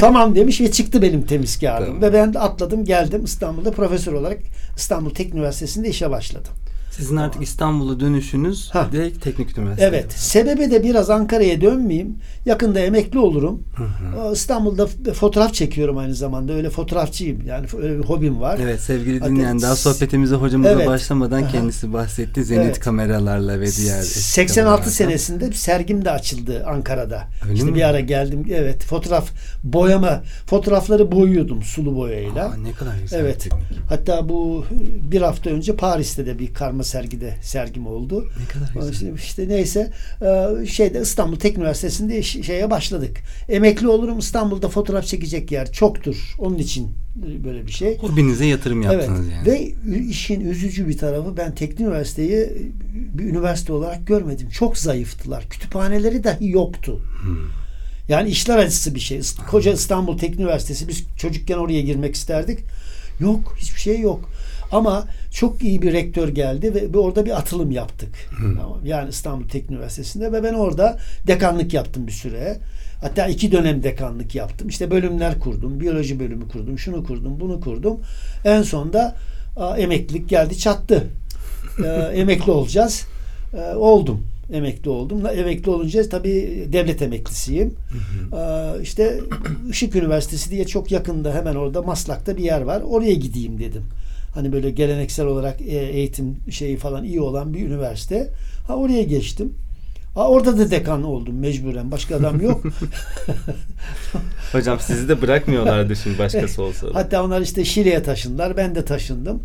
tamam 0.00 0.34
demiş 0.34 0.60
ve 0.60 0.72
çıktı 0.72 1.02
benim 1.02 1.22
temiz 1.22 1.58
kağıdım. 1.60 1.86
Tamam. 1.86 2.02
Ve 2.02 2.12
ben 2.12 2.34
de 2.34 2.38
atladım 2.38 2.84
geldim 2.84 3.24
İstanbul'da 3.24 3.70
profesör 3.70 4.12
olarak 4.12 4.38
İstanbul 4.76 5.10
Teknik 5.10 5.34
Üniversitesi'nde 5.34 5.88
işe 5.88 6.10
başladım. 6.10 6.52
Sizin 6.96 7.16
artık 7.16 7.42
İstanbul'a 7.42 8.00
dönüşünüz 8.00 8.70
Ha. 8.72 8.88
direkt 8.92 9.24
teknik 9.24 9.58
üniversite. 9.58 9.84
Evet. 9.86 10.12
Sebebi 10.12 10.70
de 10.70 10.82
biraz 10.82 11.10
Ankara'ya 11.10 11.60
dönmeyeyim. 11.60 12.16
Yakında 12.46 12.80
emekli 12.80 13.18
olurum. 13.18 13.62
Hı 13.76 13.84
hı. 13.84 14.32
İstanbul'da 14.32 14.86
f- 14.86 15.12
fotoğraf 15.12 15.54
çekiyorum 15.54 15.98
aynı 15.98 16.14
zamanda. 16.14 16.52
Öyle 16.52 16.70
fotoğrafçıyım. 16.70 17.46
Yani 17.46 17.66
öyle 17.82 17.98
bir 17.98 18.04
hobim 18.04 18.40
var. 18.40 18.58
Evet 18.62 18.80
sevgili 18.80 19.20
Hatta 19.20 19.30
dinleyen 19.32 19.62
daha 19.62 19.76
sohbetimize 19.76 20.34
hocamıza 20.34 20.70
Evet. 20.72 20.86
başlamadan 20.86 21.48
kendisi 21.48 21.92
bahsetti. 21.92 22.44
Zenit 22.44 22.64
Evet. 22.64 22.80
kameralarla 22.80 23.60
ve 23.60 23.66
diğer 23.76 23.98
eski 23.98 24.18
86 24.20 24.54
kameralardan. 24.54 24.90
senesinde 24.90 25.48
bir 25.50 25.54
sergim 25.54 26.04
de 26.04 26.10
açıldı 26.10 26.64
Ankara'da. 26.66 27.22
Öyle 27.44 27.54
işte 27.54 27.66
mi? 27.66 27.74
bir 27.74 27.82
ara 27.88 28.00
geldim. 28.00 28.46
Evet, 28.50 28.84
fotoğraf 28.84 29.30
boyama, 29.64 30.22
fotoğrafları 30.46 31.12
boyuyordum 31.12 31.62
sulu 31.62 31.96
boyayla. 31.96 32.46
Aa, 32.46 32.56
ne 32.56 32.72
kadar 32.72 32.98
güzel. 33.02 33.20
Evet. 33.20 33.48
Hatta 33.88 34.28
bu 34.28 34.64
bir 35.10 35.22
hafta 35.22 35.50
önce 35.50 35.76
Paris'te 35.76 36.26
de 36.26 36.38
bir 36.38 36.54
karma 36.54 36.81
sergide 36.84 37.34
sergim 37.42 37.86
oldu. 37.86 38.28
Ne 38.40 38.46
kadar 38.46 38.74
güzel. 38.74 38.92
İşte, 38.92 39.12
işte 39.24 39.48
neyse 39.48 39.92
e, 40.22 40.66
şeyde 40.66 41.00
İstanbul 41.00 41.36
Teknik 41.36 41.58
Üniversitesi'nde 41.58 42.22
şeye 42.22 42.70
başladık. 42.70 43.20
Emekli 43.48 43.88
olurum 43.88 44.18
İstanbul'da 44.18 44.68
fotoğraf 44.68 45.06
çekecek 45.06 45.52
yer 45.52 45.72
çoktur. 45.72 46.34
Onun 46.38 46.58
için 46.58 46.90
böyle 47.44 47.66
bir 47.66 47.72
şey. 47.72 47.98
Hobinize 47.98 48.46
yatırım 48.46 48.82
yaptınız 48.82 49.26
evet. 49.26 49.46
yani. 49.46 49.46
Ve 49.46 49.72
işin 50.08 50.40
üzücü 50.40 50.88
bir 50.88 50.98
tarafı 50.98 51.36
ben 51.36 51.54
teknik 51.54 51.80
üniversiteyi 51.80 52.48
bir 53.14 53.24
üniversite 53.24 53.72
olarak 53.72 54.06
görmedim. 54.06 54.48
Çok 54.48 54.78
zayıftılar. 54.78 55.48
Kütüphaneleri 55.48 56.24
dahi 56.24 56.48
yoktu. 56.48 57.00
Hmm. 57.22 57.62
Yani 58.08 58.28
işler 58.28 58.58
acısı 58.58 58.94
bir 58.94 59.00
şey. 59.00 59.20
Koca 59.50 59.72
İstanbul 59.72 60.18
Teknik 60.18 60.40
Üniversitesi 60.40 60.88
biz 60.88 61.04
çocukken 61.16 61.58
oraya 61.58 61.80
girmek 61.80 62.14
isterdik. 62.14 62.58
Yok, 63.20 63.54
hiçbir 63.58 63.80
şey 63.80 64.00
yok. 64.00 64.28
Ama 64.72 65.04
çok 65.30 65.62
iyi 65.62 65.82
bir 65.82 65.92
rektör 65.92 66.28
geldi 66.28 66.74
ve 66.94 66.98
orada 66.98 67.26
bir 67.26 67.38
atılım 67.38 67.70
yaptık. 67.70 68.08
Tamam. 68.38 68.80
Yani 68.84 69.10
İstanbul 69.10 69.48
Teknik 69.48 69.70
Üniversitesi'nde 69.70 70.32
ve 70.32 70.42
ben 70.42 70.54
orada 70.54 70.98
dekanlık 71.26 71.74
yaptım 71.74 72.06
bir 72.06 72.12
süre. 72.12 72.58
Hatta 73.00 73.26
iki 73.26 73.52
dönem 73.52 73.82
dekanlık 73.82 74.34
yaptım. 74.34 74.68
İşte 74.68 74.90
bölümler 74.90 75.38
kurdum. 75.38 75.80
Biyoloji 75.80 76.20
bölümü 76.20 76.48
kurdum. 76.48 76.78
Şunu 76.78 77.04
kurdum, 77.04 77.40
bunu 77.40 77.60
kurdum. 77.60 78.00
En 78.44 78.62
sonunda 78.62 79.16
aa, 79.56 79.76
emeklilik 79.76 80.28
geldi 80.28 80.58
çattı. 80.58 81.06
Ee, 81.84 81.88
emekli 82.14 82.52
olacağız. 82.52 83.06
Ee, 83.54 83.74
oldum. 83.74 84.26
Emekli 84.52 84.90
oldum. 84.90 85.26
Emekli 85.26 85.70
olunca 85.70 86.08
tabii 86.08 86.68
devlet 86.72 87.02
emeklisiyim. 87.02 87.74
Ee, 88.36 88.82
işte 88.82 89.20
Işık 89.70 89.96
Üniversitesi 89.96 90.50
diye 90.50 90.66
çok 90.66 90.92
yakında 90.92 91.34
hemen 91.34 91.54
orada 91.54 91.82
Maslak'ta 91.82 92.36
bir 92.36 92.42
yer 92.42 92.60
var. 92.60 92.80
Oraya 92.80 93.14
gideyim 93.14 93.58
dedim. 93.58 93.82
Hani 94.34 94.52
böyle 94.52 94.70
geleneksel 94.70 95.26
olarak 95.26 95.60
e, 95.60 95.64
eğitim 95.78 96.36
şeyi 96.50 96.76
falan 96.76 97.04
iyi 97.04 97.20
olan 97.20 97.54
bir 97.54 97.66
üniversite. 97.66 98.32
Ha 98.66 98.76
oraya 98.76 99.02
geçtim. 99.02 99.54
Ha, 100.14 100.28
orada 100.28 100.58
da 100.58 100.70
dekan 100.70 101.02
oldum 101.02 101.38
mecburen. 101.38 101.90
Başka 101.90 102.16
adam 102.16 102.40
yok. 102.40 102.62
Hocam 104.52 104.80
sizi 104.80 105.08
de 105.08 105.22
bırakmıyorlardı 105.22 105.96
şimdi 105.96 106.18
başkası 106.18 106.62
olsa. 106.62 106.86
da. 106.86 106.94
Hatta 106.94 107.24
onlar 107.24 107.40
işte 107.40 107.64
Şile'ye 107.64 108.02
taşındılar. 108.02 108.56
Ben 108.56 108.74
de 108.74 108.84
taşındım. 108.84 109.42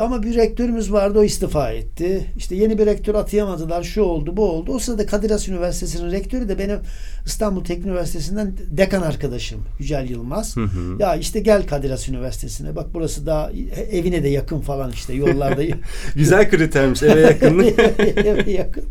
Ama 0.00 0.22
bir 0.22 0.34
rektörümüz 0.34 0.92
vardı 0.92 1.18
o 1.18 1.24
istifa 1.24 1.70
etti. 1.70 2.26
İşte 2.36 2.56
yeni 2.56 2.78
bir 2.78 2.86
rektör 2.86 3.14
atayamadılar. 3.14 3.82
Şu 3.82 4.02
oldu 4.02 4.36
bu 4.36 4.50
oldu. 4.50 4.72
O 4.72 4.78
sırada 4.78 5.06
Kadir 5.06 5.30
Has 5.30 5.48
Üniversitesi'nin 5.48 6.12
rektörü 6.12 6.48
de 6.48 6.58
benim 6.58 6.78
İstanbul 7.26 7.64
Teknik 7.64 7.86
Üniversitesi'nden 7.86 8.52
dekan 8.70 9.02
arkadaşım 9.02 9.60
Yücel 9.78 10.10
Yılmaz. 10.10 10.56
Hı 10.56 10.60
hı. 10.60 10.96
Ya 11.02 11.16
işte 11.16 11.40
gel 11.40 11.66
Kadir 11.66 11.90
Has 11.90 12.08
Üniversitesi'ne. 12.08 12.76
Bak 12.76 12.86
burası 12.94 13.26
daha 13.26 13.50
evine 13.90 14.24
de 14.24 14.28
yakın 14.28 14.60
falan 14.60 14.92
işte 14.92 15.12
yollarda. 15.12 15.62
Güzel 16.14 16.50
kritermiş 16.50 17.02
eve 17.02 17.20
yakınlık. 17.20 17.78
Eve 18.16 18.50
yakın. 18.50 18.84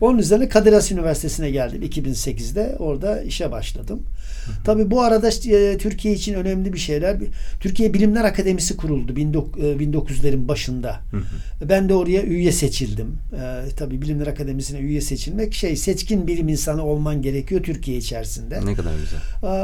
Onun 0.00 0.18
üzerine 0.18 0.48
Kadir 0.48 0.72
Has 0.72 0.92
Üniversitesi'ne 0.92 1.50
geldim 1.50 1.82
2008'de. 1.82 2.76
Orada 2.78 3.22
işe 3.22 3.52
başladım. 3.52 4.02
Tabii 4.64 4.90
bu 4.90 5.02
arada 5.02 5.28
e, 5.28 5.78
Türkiye 5.78 6.14
için 6.14 6.34
önemli 6.34 6.72
bir 6.72 6.78
şeyler. 6.78 7.16
Türkiye 7.60 7.94
Bilimler 7.94 8.24
Akademisi 8.24 8.76
kuruldu 8.76 9.16
1900'lerin 9.98 10.48
başında. 10.48 11.00
Hı 11.10 11.16
hı. 11.16 11.68
Ben 11.68 11.88
de 11.88 11.94
oraya 11.94 12.22
üye 12.22 12.52
seçildim. 12.52 13.18
Ee, 13.32 13.70
tabii 13.76 14.02
Bilimler 14.02 14.26
Akademisi'ne 14.26 14.78
üye 14.78 15.00
seçilmek 15.00 15.54
şey 15.54 15.76
seçkin 15.76 16.26
bilim 16.26 16.48
insanı 16.48 16.84
olman 16.84 17.22
gerekiyor 17.22 17.62
Türkiye 17.62 17.96
içerisinde. 17.96 18.66
ne 18.66 18.74
kadar 18.74 18.92
güzel. 18.94 19.20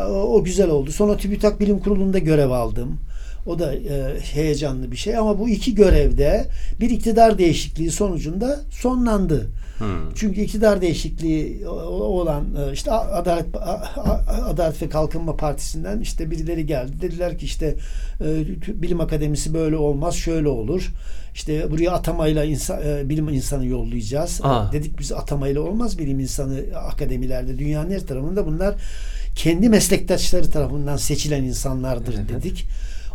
O, 0.09 0.13
o 0.13 0.45
güzel 0.45 0.69
oldu. 0.71 0.93
Sonra 0.93 1.17
TÜBİTAK 1.17 1.61
Bilim 1.61 1.79
Kurulu'nda 1.79 2.19
görev 2.19 2.51
aldım. 2.51 2.99
O 3.47 3.59
da 3.59 3.75
e, 3.75 4.21
heyecanlı 4.21 4.93
bir 4.93 4.97
şey 4.97 5.17
ama 5.17 5.39
bu 5.39 5.49
iki 5.49 5.75
görevde 5.75 6.47
bir 6.81 6.91
iktidar 6.91 7.39
değişikliği 7.39 7.91
sonucunda 7.91 8.61
sonlandı. 8.71 9.51
Hı. 9.79 9.85
Çünkü 10.15 10.41
iktidar 10.41 10.81
değişikliği 10.81 11.69
olan 11.69 12.45
e, 12.69 12.73
işte 12.73 12.93
Adalet 12.93 13.47
Adalet 14.49 14.83
ve 14.83 14.89
Kalkınma 14.89 15.37
Partisi'nden 15.37 16.01
işte 16.01 16.31
birileri 16.31 16.67
geldi. 16.67 16.93
Dediler 17.01 17.39
ki 17.39 17.45
işte 17.45 17.77
e, 18.21 18.45
bilim 18.83 19.01
akademisi 19.01 19.55
böyle 19.55 19.77
olmaz, 19.77 20.15
şöyle 20.15 20.49
olur. 20.49 20.91
İşte 21.35 21.71
buraya 21.71 21.91
atamayla 21.91 22.45
insan, 22.45 22.81
e, 22.87 23.09
bilim 23.09 23.29
insanı 23.29 23.67
yollayacağız. 23.67 24.41
Aa. 24.43 24.73
Dedik 24.73 24.99
biz 24.99 25.13
atamayla 25.13 25.61
olmaz 25.61 25.99
bilim 25.99 26.21
insanı 26.21 26.61
akademilerde 26.77 27.59
dünyanın 27.59 27.91
her 27.91 28.07
tarafında 28.07 28.47
bunlar 28.47 28.75
kendi 29.35 29.69
meslektaşları 29.69 30.51
tarafından 30.51 30.97
seçilen 30.97 31.43
insanlardır 31.43 32.15
Evet. 32.15 32.29
dedik. 32.29 32.65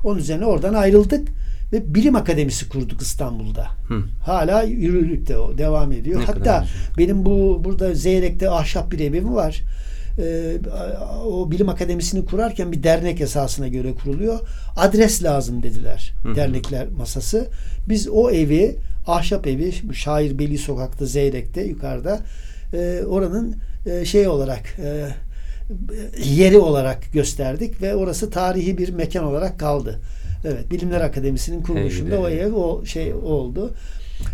Onun 0.03 0.17
üzerine 0.17 0.45
oradan 0.45 0.73
ayrıldık 0.73 1.27
ve 1.73 1.95
bilim 1.95 2.15
akademisi 2.15 2.69
kurduk 2.69 3.01
İstanbul'da. 3.01 3.67
Hı. 3.87 4.03
Hala 4.25 4.63
yürürlükte 4.63 5.37
o 5.37 5.57
devam 5.57 5.91
ediyor. 5.91 6.19
Ne 6.19 6.25
Hatta 6.25 6.65
benim 6.97 7.25
bu 7.25 7.61
burada 7.63 7.95
Zeyrek'te 7.95 8.49
ahşap 8.49 8.91
bir 8.91 8.99
evim 8.99 9.35
var. 9.35 9.61
Ee, 10.19 10.57
o 11.25 11.51
bilim 11.51 11.69
akademisini 11.69 12.25
kurarken 12.25 12.71
bir 12.71 12.83
dernek 12.83 13.21
esasına 13.21 13.67
göre 13.67 13.93
kuruluyor. 13.93 14.39
Adres 14.75 15.23
lazım 15.23 15.63
dediler. 15.63 16.13
Hı. 16.23 16.35
Dernekler 16.35 16.87
masası. 16.97 17.47
Biz 17.89 18.07
o 18.07 18.31
evi 18.31 18.75
ahşap 19.07 19.47
evi 19.47 19.73
bu 19.83 19.93
Şair 19.93 20.39
Beli 20.39 20.57
Sokak'ta 20.57 21.05
Zeyrek'te 21.05 21.63
yukarıda 21.63 22.19
e, 22.73 23.03
oranın 23.07 23.55
e, 23.85 24.05
şey 24.05 24.27
olarak 24.27 24.79
e, 24.79 25.07
yeri 26.23 26.57
olarak 26.57 27.13
gösterdik 27.13 27.81
ve 27.81 27.95
orası 27.95 28.29
tarihi 28.29 28.77
bir 28.77 28.89
mekan 28.89 29.25
olarak 29.25 29.59
kaldı. 29.59 29.99
Evet, 30.45 30.71
Bilimler 30.71 31.01
Akademisi'nin 31.01 31.61
kuruluşunda 31.61 32.15
Hey 32.15 32.19
o 32.23 32.29
ev 32.29 32.53
o 32.53 32.85
şey 32.85 33.13
oldu. 33.13 33.73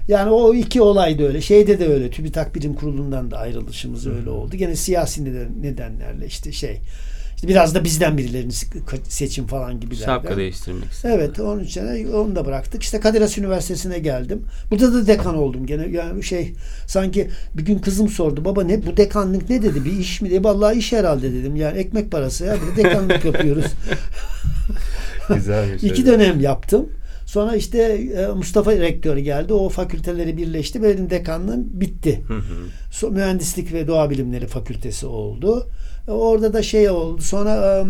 Yani 0.08 0.30
o 0.32 0.54
iki 0.54 0.82
olay 0.82 1.20
da 1.20 1.24
öyle. 1.24 1.41
Şeyde 1.41 1.80
de 1.80 1.88
öyle. 1.88 2.10
TÜBİTAK 2.10 2.56
Bilim 2.56 2.74
Kurulu'ndan 2.74 3.32
da 3.32 3.38
ayrılışımız 3.38 4.08
öyle 4.08 4.30
oldu. 4.30 4.56
Gene 4.56 4.76
siyasi 4.76 5.26
neden- 5.26 5.62
nedenlerle 5.62 6.26
işte 6.26 6.52
şey. 6.52 6.80
İşte 7.36 7.48
biraz 7.48 7.76
da 7.76 7.84
bizden 7.84 8.18
birilerini 8.18 8.52
se- 8.52 8.98
seçim 9.10 9.48
falan 9.48 9.80
gibilerden. 9.80 10.06
Şapka 10.06 10.38
değiştirmek 10.38 10.91
istedim. 10.91 11.15
Evet 11.20 11.39
onun 11.39 11.63
için 11.63 12.13
onu 12.13 12.36
da 12.36 12.46
bıraktık. 12.46 12.84
İşte 12.84 13.00
Kadir 13.00 13.22
Has 13.22 13.38
Üniversitesi'ne 13.38 14.00
geldim. 14.00 14.41
Burada 14.72 14.94
da 14.94 15.08
dekan 15.08 15.36
oldum 15.38 15.65
gene. 15.65 15.88
Yani 15.88 16.24
şey 16.24 16.54
sanki 16.88 17.30
bir 17.58 17.65
gün 17.65 17.80
kızım 17.80 18.10
sordu. 18.10 18.46
Baba 18.46 18.63
ne 18.63 18.86
bu 18.86 18.98
dekanlık 18.98 19.50
ne 19.50 19.62
dedi? 19.62 19.86
Bir 19.86 19.91
iş 20.00 20.22
mi 20.22 20.30
dedi? 20.30 20.44
Vallahi 20.44 20.78
iş 20.78 20.94
herhalde 20.94 21.34
dedim. 21.34 21.56
Yani 21.56 21.78
ekmek 21.78 22.12
parası 22.12 22.46
ya. 22.46 22.56
Bir 22.56 22.78
de 22.78 22.84
dekanlık 22.84 23.26
yapıyoruz. 23.26 23.65
Güzel 25.29 25.73
bir 25.73 25.79
şey. 25.79 25.89
İki 25.89 26.05
dönem 26.05 26.39
yaptım. 26.39 26.89
Sonra 27.25 27.55
işte 27.55 27.77
e, 28.17 28.27
Mustafa 28.27 28.71
rektör 28.71 29.17
geldi. 29.17 29.53
O 29.53 29.69
fakülteleri 29.69 30.38
birleşti. 30.38 30.83
Benim 30.83 31.09
dekanlığım 31.09 31.65
bitti. 31.73 32.23
Hı 32.27 33.11
Mühendislik 33.11 33.73
ve 33.73 33.88
Doğa 33.88 34.09
Bilimleri 34.09 34.47
Fakültesi 34.47 35.05
oldu. 35.05 35.67
E, 36.07 36.11
Orada 36.11 36.53
da 36.53 36.63
şey 36.63 36.89
oldu. 36.89 37.21
Sonra 37.21 37.85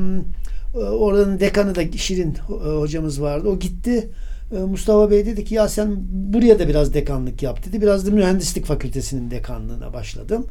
e, 0.76 0.78
oranın 0.78 1.40
dekanı 1.40 1.76
da 1.76 1.98
Şirin 1.98 2.36
hocamız 2.80 3.22
vardı. 3.22 3.50
O 3.50 3.60
gitti. 3.60 4.10
Mustafa 4.52 5.12
Bey 5.12 5.26
dedi 5.26 5.46
ki 5.46 5.56
ya 5.56 5.70
sen 5.70 5.96
buraya 6.10 6.60
da 6.60 6.68
biraz 6.68 6.94
dekanlık 6.94 7.44
yap 7.44 7.66
dedi. 7.66 7.82
Biraz 7.82 8.08
da 8.08 8.12
Mühendislik 8.12 8.66
Fakültesinin 8.66 9.32
dekanlığına 9.32 9.94
başladım. 9.94 10.48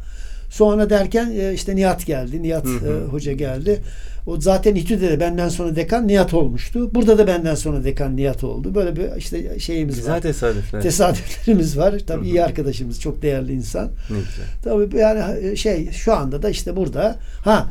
Sonra 0.50 0.90
derken 0.90 1.30
e, 1.38 1.52
işte 1.54 1.76
Nihat 1.76 2.06
geldi. 2.06 2.42
Nihat 2.42 2.64
Hı 2.64 2.68
hı. 2.68 3.04
e, 3.04 3.04
hoca 3.10 3.32
geldi. 3.32 3.80
O 4.26 4.40
zaten 4.40 4.74
İTÜ'de 4.74 5.10
de 5.10 5.20
benden 5.20 5.48
sonra 5.48 5.76
dekan 5.76 6.08
Nihat 6.08 6.34
olmuştu. 6.34 6.94
Burada 6.94 7.18
da 7.18 7.26
benden 7.26 7.54
sonra 7.54 7.84
dekan 7.84 8.16
Nihat 8.16 8.44
oldu. 8.44 8.74
Böyle 8.74 8.96
bir 8.96 9.16
işte 9.16 9.58
şeyimiz 9.58 9.96
Güzel 9.96 10.14
var. 10.14 10.20
tesadüfler. 10.20 10.82
Tesadüflerimiz 10.82 11.78
var. 11.78 11.94
Tabii 12.06 12.20
Hı 12.20 12.24
hı. 12.24 12.28
iyi 12.34 12.44
arkadaşımız, 12.44 13.00
çok 13.00 13.22
değerli 13.22 13.52
insan. 13.52 13.84
ne 14.10 14.16
güzel. 14.16 14.46
Tabii 14.64 14.98
yani 14.98 15.56
şey 15.56 15.90
şu 15.90 16.14
anda 16.14 16.42
da 16.42 16.50
işte 16.50 16.76
burada 16.76 17.16
ha 17.44 17.70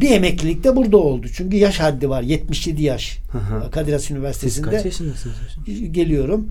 bir 0.00 0.10
emeklilik 0.10 0.64
de 0.64 0.76
burada 0.76 0.96
oldu. 0.96 1.26
Çünkü 1.34 1.56
yaş 1.56 1.80
haddi 1.80 2.08
var. 2.08 2.22
77 2.22 2.82
yaş. 2.82 3.18
Hı. 3.32 3.70
Kadir 3.70 3.92
Has 3.92 4.02
Siz 4.02 4.10
Üniversitesi'nde 4.10 4.70
kaç 4.70 4.84
yaşındasınız 4.84 5.36
hocam? 5.36 5.92
geliyorum. 5.92 6.48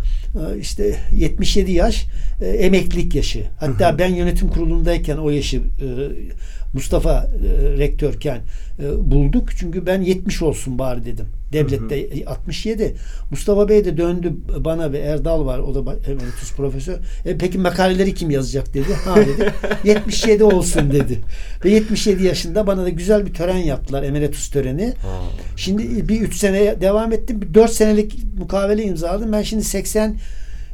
Ee, 0.55 0.59
İşte 0.59 0.95
77 1.13 1.71
yaş 1.71 2.05
e, 2.41 2.45
emeklilik 2.45 3.15
yaşı. 3.15 3.43
Hatta 3.59 3.97
ben 3.99 4.15
yönetim 4.15 4.47
kurulundayken 4.49 5.17
o 5.17 5.29
yaşı 5.29 5.57
e, 5.57 5.61
Mustafa 6.73 7.11
e, 7.45 7.77
rektörken 7.77 8.41
e, 8.79 9.11
bulduk. 9.11 9.49
Çünkü 9.57 9.85
ben 9.85 10.01
70 10.01 10.41
olsun 10.41 10.79
bari 10.79 11.05
dedim. 11.05 11.25
Devlette 11.53 12.25
67. 12.25 12.95
Mustafa 13.31 13.69
Bey 13.69 13.85
de 13.85 13.97
döndü 13.97 14.33
bana 14.59 14.91
ve 14.91 14.97
Erdal 14.99 15.45
var. 15.45 15.59
O 15.59 15.75
da 15.75 15.79
ba- 15.79 16.11
emeritus 16.11 16.53
profesör. 16.55 16.97
E, 17.25 17.37
peki 17.37 17.57
makaleleri 17.57 18.13
kim 18.13 18.29
yazacak 18.29 18.73
dedi. 18.73 18.93
Ha 19.05 19.15
dedi. 19.15 19.53
77 19.83 20.43
olsun 20.43 20.91
dedi. 20.91 21.19
Ve 21.65 21.69
77 21.69 22.23
yaşında 22.23 22.67
bana 22.67 22.83
da 22.83 22.89
güzel 22.89 23.25
bir 23.25 23.33
tören 23.33 23.57
yaptılar. 23.57 24.03
Emeritus 24.03 24.49
töreni. 24.49 24.93
Şimdi 25.55 26.09
bir 26.09 26.21
3 26.21 26.35
sene 26.35 26.81
devam 26.81 27.13
ettim. 27.13 27.39
4 27.53 27.71
senelik 27.71 28.19
mukavele 28.39 28.83
imzaladım. 28.83 29.31
Ben 29.33 29.41
şimdi 29.41 29.63
80 29.63 30.15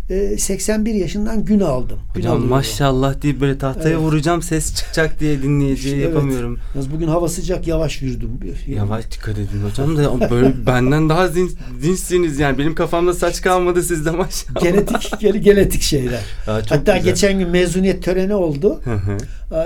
e, 0.09 0.37
81 0.37 0.93
yaşından 0.93 1.45
gün 1.45 1.59
aldım. 1.59 1.99
Gün 2.13 2.21
Hocam 2.21 2.31
alıyorum. 2.31 2.49
maşallah 2.49 3.21
deyip 3.21 3.41
böyle 3.41 3.57
tahtaya 3.57 3.89
Evet. 3.89 3.99
vuracağım 3.99 4.41
ses 4.41 4.75
çıkacak 4.75 5.19
diye 5.19 5.41
dinleyiciye 5.43 5.95
İşte 5.95 6.05
evet. 6.05 6.13
yapamıyorum. 6.15 6.59
Yalnız 6.75 6.91
bugün 6.91 7.07
hava 7.07 7.27
sıcak 7.29 7.67
yavaş 7.67 8.01
yürüdüm. 8.01 8.29
Yavaş 8.67 9.11
dikkat 9.11 9.37
edin 9.37 9.61
hocam 9.69 9.97
da 9.97 10.29
böyle 10.29 10.53
benden 10.65 11.09
daha 11.09 11.27
zin, 11.27 11.51
zinsiniz 11.79 12.39
yani 12.39 12.57
benim 12.57 12.75
kafamda 12.75 13.13
saç 13.13 13.41
kalmadı 13.41 13.83
sizde 13.83 14.11
maşallah. 14.11 14.61
Genetik 14.61 15.19
gene- 15.19 15.37
genetik 15.37 15.81
şeyler. 15.81 16.21
Çok 16.45 16.71
Hatta 16.71 16.97
güzel. 16.97 17.03
geçen 17.03 17.39
gün 17.39 17.49
mezuniyet 17.49 18.03
töreni 18.03 18.33
oldu. 18.35 18.81
Hı 18.83 18.93
hı. 18.93 19.17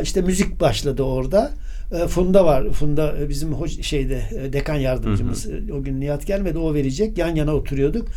İşte 0.04 0.22
müzik 0.22 0.60
başladı 0.62 1.04
orada. 1.04 1.52
Ee, 1.92 2.08
Funda 2.08 2.46
var. 2.46 2.70
Funda 2.72 3.16
e, 3.22 3.30
bizim 3.30 3.54
hoş- 3.54 3.82
şeyde 3.82 4.22
e, 4.42 4.54
dekan 4.54 4.76
yardımcımız. 4.76 5.48
E, 5.50 5.74
O 5.74 5.84
gün 5.84 6.00
Nihat 6.02 6.26
gelmedi. 6.28 6.58
O 6.58 6.74
verecek. 6.74 7.18
Yan 7.18 7.36
yana 7.36 7.54
oturuyorduk. 7.56 8.08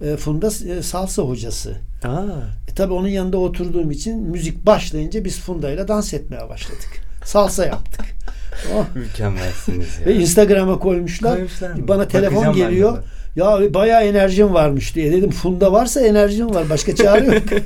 E, 0.00 0.16
Funda 0.16 0.46
e, 0.46 0.82
salsa 0.82 1.22
hocası. 1.22 1.76
Aa, 2.04 2.22
E, 2.70 2.74
tabii 2.74 2.92
onun 2.92 3.08
yanında 3.08 3.36
oturduğum 3.38 3.90
için 3.90 4.22
müzik 4.22 4.66
başlayınca 4.66 5.24
biz 5.24 5.40
Funda 5.40 5.70
ile 5.70 5.88
dans 5.88 6.14
etmeye 6.14 6.48
başladık. 6.48 6.88
Salsa 7.24 7.66
yaptık. 7.66 8.04
Oh. 8.74 8.84
mükemmelsiniz 8.94 9.88
ya. 10.00 10.06
Ve 10.06 10.14
Instagram'a 10.14 10.78
koymuşlar. 10.78 11.34
Koymuşlar 11.34 11.70
mı? 11.70 11.88
Bana 11.88 12.08
telefon 12.08 12.36
Bakacağım 12.46 12.56
geliyor. 12.70 12.98
Ya 13.36 13.74
bayağı 13.74 14.04
enerjim 14.04 14.54
varmış 14.54 14.94
diye 14.94 15.12
dedim. 15.12 15.30
Funda 15.30 15.72
varsa 15.72 16.00
enerjim 16.00 16.54
var. 16.54 16.70
Başka 16.70 16.94
çare 16.94 17.24
yok. 17.26 17.44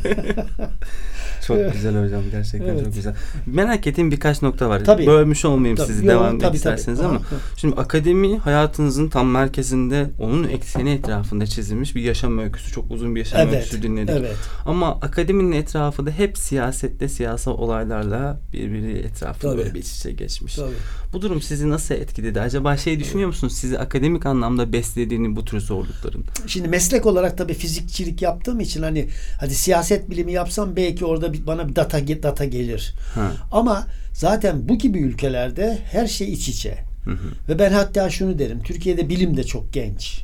Çok 1.46 1.72
güzel 1.72 2.04
hocam 2.04 2.22
gerçekten 2.30 2.68
Evet. 2.68 2.84
çok 2.84 2.94
güzel. 2.94 3.14
Merak 3.46 3.86
ettiğim 3.86 4.10
birkaç 4.10 4.42
nokta 4.42 4.68
var. 4.68 4.84
Tabii. 4.84 5.06
Bölmüş 5.06 5.44
olmayayım 5.44 5.76
Tabii. 5.76 5.86
sizi 5.86 6.06
Yo, 6.06 6.12
devam 6.12 6.30
tabii, 6.30 6.40
tabii. 6.42 6.56
isterseniz 6.56 7.00
ama 7.00 7.16
Aha. 7.16 7.36
şimdi 7.56 7.74
akademi 7.76 8.38
hayatınızın 8.38 9.08
tam 9.08 9.28
merkezinde 9.28 10.10
onun 10.18 10.48
ekseni 10.48 10.90
etrafında 10.90 11.46
çizilmiş 11.46 11.96
bir 11.96 12.02
yaşam 12.02 12.38
öyküsü. 12.38 12.72
Çok 12.72 12.90
uzun 12.90 13.14
bir 13.14 13.20
yaşam 13.20 13.40
evet. 13.40 13.54
öyküsü 13.54 13.82
dinledik. 13.82 14.14
Evet. 14.18 14.36
Ama 14.66 14.92
akademinin 15.00 15.52
etrafı 15.52 16.06
da 16.06 16.10
hep 16.10 16.38
siyasette, 16.38 17.08
siyasal 17.08 17.52
olaylarla 17.52 18.40
birbiri 18.52 18.98
etrafında 18.98 19.52
Tabii. 19.52 19.58
böyle 19.62 19.74
bir 19.74 19.80
iç 19.80 19.92
içe 19.92 20.12
geçmiş. 20.12 20.54
Tabii. 20.54 20.74
Bu 21.12 21.22
durum 21.22 21.42
sizi 21.42 21.70
nasıl 21.70 21.94
etkiledi? 21.94 22.40
Acaba 22.40 22.76
şey 22.76 23.00
düşünüyor 23.00 23.28
musunuz? 23.28 23.52
Sizi 23.52 23.78
akademik 23.78 24.26
anlamda 24.26 24.72
beslediğini 24.72 25.36
bu 25.36 25.44
tür 25.44 25.60
zorlukların? 25.60 26.24
Şimdi 26.46 26.68
meslek 26.68 27.06
olarak 27.06 27.38
tabii 27.38 27.54
fizikçilik 27.54 28.22
yaptığım 28.22 28.60
için 28.60 28.82
hani 28.82 29.08
hadi 29.40 29.54
siyaset 29.54 30.10
bilimi 30.10 30.32
yapsam 30.32 30.76
belki 30.76 31.04
orada 31.04 31.32
bir, 31.34 31.46
bana 31.46 31.68
bir 31.68 31.76
data 31.76 32.08
data 32.22 32.44
gelir. 32.44 32.94
Ha. 33.14 33.32
Ama 33.52 33.86
zaten 34.12 34.68
bu 34.68 34.78
gibi 34.78 34.98
ülkelerde 34.98 35.78
her 35.92 36.06
şey 36.06 36.32
iç 36.32 36.48
içe. 36.48 36.78
Hı 37.04 37.10
hı. 37.10 37.28
Ve 37.48 37.58
ben 37.58 37.72
hatta 37.72 38.10
şunu 38.10 38.38
derim. 38.38 38.62
Türkiye'de 38.62 39.08
bilim 39.08 39.36
de 39.36 39.44
çok 39.44 39.72
genç. 39.72 40.20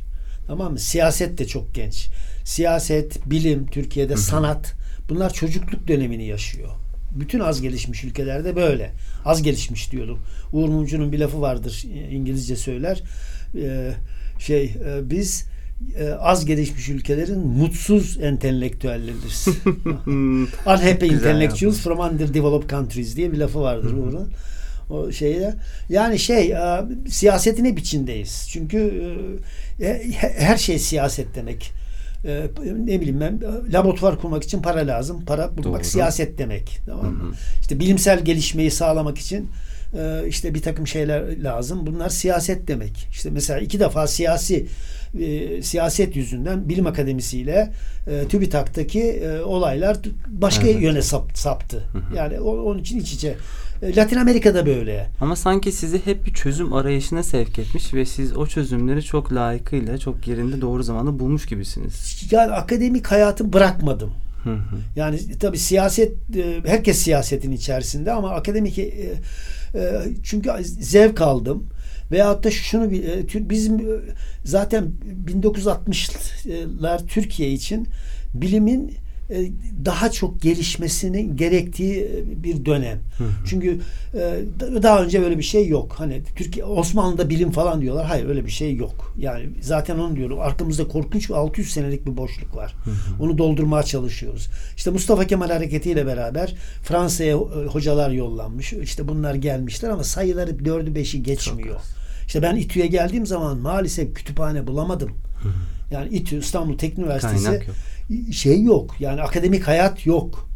Tamam 0.47 0.73
mı? 0.73 0.79
Siyaset 0.79 1.39
de 1.39 1.47
çok 1.47 1.75
genç. 1.75 2.09
Siyaset, 2.45 3.31
bilim, 3.31 3.67
Türkiye'de 3.67 4.17
sanat 4.17 4.75
bunlar 5.09 5.33
çocukluk 5.33 5.89
dönemini 5.89 6.27
yaşıyor. 6.27 6.71
Bütün 7.15 7.41
az 7.41 7.63
gelişmiş 7.63 8.05
ülkelerde 8.05 8.57
böyle. 8.57 8.93
Az 9.25 9.43
gelişmiş 9.43 9.93
diyordum. 9.93 10.19
Uğur 10.53 10.69
Mumcu'nun 10.69 11.13
bir 11.13 11.19
lafı 11.19 11.41
vardır. 11.41 11.85
İngilizce 12.11 12.57
söyler. 12.57 13.03
Ee, 13.57 13.93
şey 14.39 14.65
e, 14.65 15.11
biz 15.11 15.45
az 16.21 16.45
gelişmiş 16.47 16.89
ülkelerin 16.89 17.39
mutsuz 17.47 18.19
entelektüelleriz. 18.23 19.49
Unhappy 20.67 21.07
intellectuals 21.07 21.79
from 21.81 21.99
underdeveloped 21.99 22.71
countries 22.71 23.17
diye 23.17 23.33
bir 23.33 23.39
lafı 23.39 23.61
vardır 23.61 23.93
Uğur'un. 23.93 24.33
O 24.91 25.13
şeyde. 25.13 25.55
Yani 25.89 26.19
şey 26.19 26.53
e, 26.53 26.83
siyasetin 27.09 27.65
hep 27.65 27.79
içindeyiz. 27.79 28.47
Çünkü 28.53 29.05
e, 29.81 29.85
he- 30.13 30.35
her 30.39 30.57
şey 30.57 30.79
siyaset 30.79 31.35
demek. 31.35 31.73
E, 32.25 32.43
ne 32.85 33.01
bileyim 33.01 33.21
ben 33.21 33.41
e, 33.69 33.73
laboratuvar 33.73 34.21
kurmak 34.21 34.43
için 34.45 34.63
para 34.63 34.87
lazım. 34.87 35.25
Para 35.25 35.57
bulmak 35.57 35.81
Doğru. 35.81 35.85
siyaset 35.89 36.39
demek. 36.39 36.79
Tamam 36.87 37.13
mı? 37.15 37.35
İşte 37.61 37.81
bilimsel 37.81 38.25
gelişmeyi 38.25 38.71
sağlamak 38.71 39.19
için 39.19 39.49
e, 39.99 40.29
işte 40.29 40.55
bir 40.55 40.63
takım 40.63 40.87
şeyler 40.87 41.43
lazım. 41.43 41.87
Bunlar 41.87 42.09
siyaset 42.09 42.69
demek. 42.69 43.09
İşte 43.11 43.31
mesela 43.31 43.61
iki 43.61 43.81
defa 43.81 44.07
siyasi 44.07 44.67
e, 45.19 45.63
siyaset 45.63 46.17
yüzünden 46.17 46.69
bilim 46.69 46.87
akademisiyle 46.87 47.73
e, 48.07 48.29
TÜBİTAK'taki 48.29 49.03
e, 49.03 49.41
olaylar 49.41 49.97
başka 50.29 50.67
Evet. 50.69 50.83
yöne 50.83 51.03
sap- 51.03 51.37
saptı. 51.39 51.85
Yani 52.17 52.41
o- 52.41 52.63
onun 52.63 52.79
için 52.79 52.99
iç 52.99 53.13
içe. 53.13 53.37
E, 53.83 53.97
Latin 53.97 54.17
Amerika'da 54.17 54.67
böyle. 54.67 55.07
Ama 55.21 55.37
sanki 55.37 55.73
sizi 55.73 56.07
hep 56.07 56.27
bir 56.27 56.33
çözüm 56.35 56.73
arayışına 56.73 57.23
sevk 57.23 57.59
etmiş 57.59 57.95
ve 57.95 58.07
siz 58.07 58.37
o 58.37 58.47
çözümleri 58.47 59.03
çok 59.03 59.33
layıkıyla, 59.33 59.99
çok 59.99 60.29
yerinde 60.29 60.61
doğru 60.61 60.83
zamanda 60.83 61.19
bulmuş 61.19 61.47
gibisiniz. 61.47 62.27
Yani 62.31 62.53
akademik 62.53 63.07
hayatı 63.07 63.53
bırakmadım. 63.53 64.11
Hı 64.45 64.51
hı. 64.51 64.77
Yani 64.97 65.39
tabii 65.41 65.59
siyaset 65.59 66.13
e, 66.37 66.61
herkes 66.67 66.99
siyasetin 66.99 67.53
içerisinde 67.53 68.13
ama 68.13 68.31
akademik 68.31 68.79
e, 68.79 69.15
çünkü 70.23 70.51
zevk 70.65 71.21
aldım. 71.21 71.65
Veyahut 72.11 72.45
da 72.45 72.51
şunu 72.51 72.85
e, 72.95 73.51
bizim 73.51 73.79
e, 73.81 73.83
zaten 74.45 74.85
1960'lar 75.27 77.07
Türkiye 77.07 77.51
için 77.53 77.89
bilimin 78.35 78.95
e, 79.31 79.51
daha 79.85 80.11
çok 80.11 80.43
gelişmesinin 80.43 81.37
gerektiği 81.37 82.09
bir 82.43 82.65
dönem. 82.65 82.99
Çünkü 83.47 83.81
e, 84.15 84.19
da- 84.61 84.83
daha 84.83 85.03
önce 85.05 85.23
böyle 85.23 85.39
bir 85.39 85.43
şey 85.43 85.69
yok. 85.69 85.93
Hani 85.99 86.23
Türkiye 86.37 86.65
Osmanlı'da 86.65 87.29
bilim 87.31 87.51
falan 87.51 87.81
diyorlar. 87.81 88.07
Hayır 88.07 88.29
öyle 88.29 88.45
bir 88.47 88.51
şey 88.51 88.77
yok. 88.77 89.15
Yani 89.19 89.47
zaten 89.61 89.99
onu 89.99 90.17
diyorum. 90.17 90.41
Arkamızda 90.41 90.89
korkunç 90.89 91.29
bir 91.29 91.35
600 91.35 91.71
senelik 91.73 92.07
bir 92.07 92.17
boşluk 92.17 92.57
var. 92.57 92.75
Onu 93.21 93.39
doldurmaya 93.39 93.83
çalışıyoruz. 93.83 94.49
İşte 94.77 94.91
Mustafa 94.91 95.27
Kemal 95.27 95.51
hareketiyle 95.51 96.07
beraber 96.07 96.55
Fransa'ya 96.83 97.37
hocalar 97.37 98.11
yollanmış. 98.11 98.73
İşte 98.73 99.09
bunlar 99.09 99.35
gelmişler 99.35 99.91
ama 99.91 100.05
sayıları 100.05 100.65
dördü 100.65 100.95
beşi 100.95 101.23
geçmiyor. 101.23 101.77
az. 101.77 102.00
İşte 102.31 102.43
ben 102.43 102.57
İTÜ'ye 102.57 102.87
geldiğim 102.87 103.27
zaman 103.27 103.59
maalesef 103.59 104.15
kütüphane 104.15 104.67
bulamadım. 104.67 105.11
Yani 105.91 106.09
İTÜ 106.09 106.39
İstanbul 106.39 106.79
Teknik 106.79 106.99
Üniversitesi 106.99 107.45
Kaynak 107.45 107.69
yok. 107.69 107.77
şey 108.35 108.63
yok. 108.63 108.97
Yani 109.01 109.23
akademik 109.23 109.69
hayat 109.69 110.07
yok. 110.07 110.49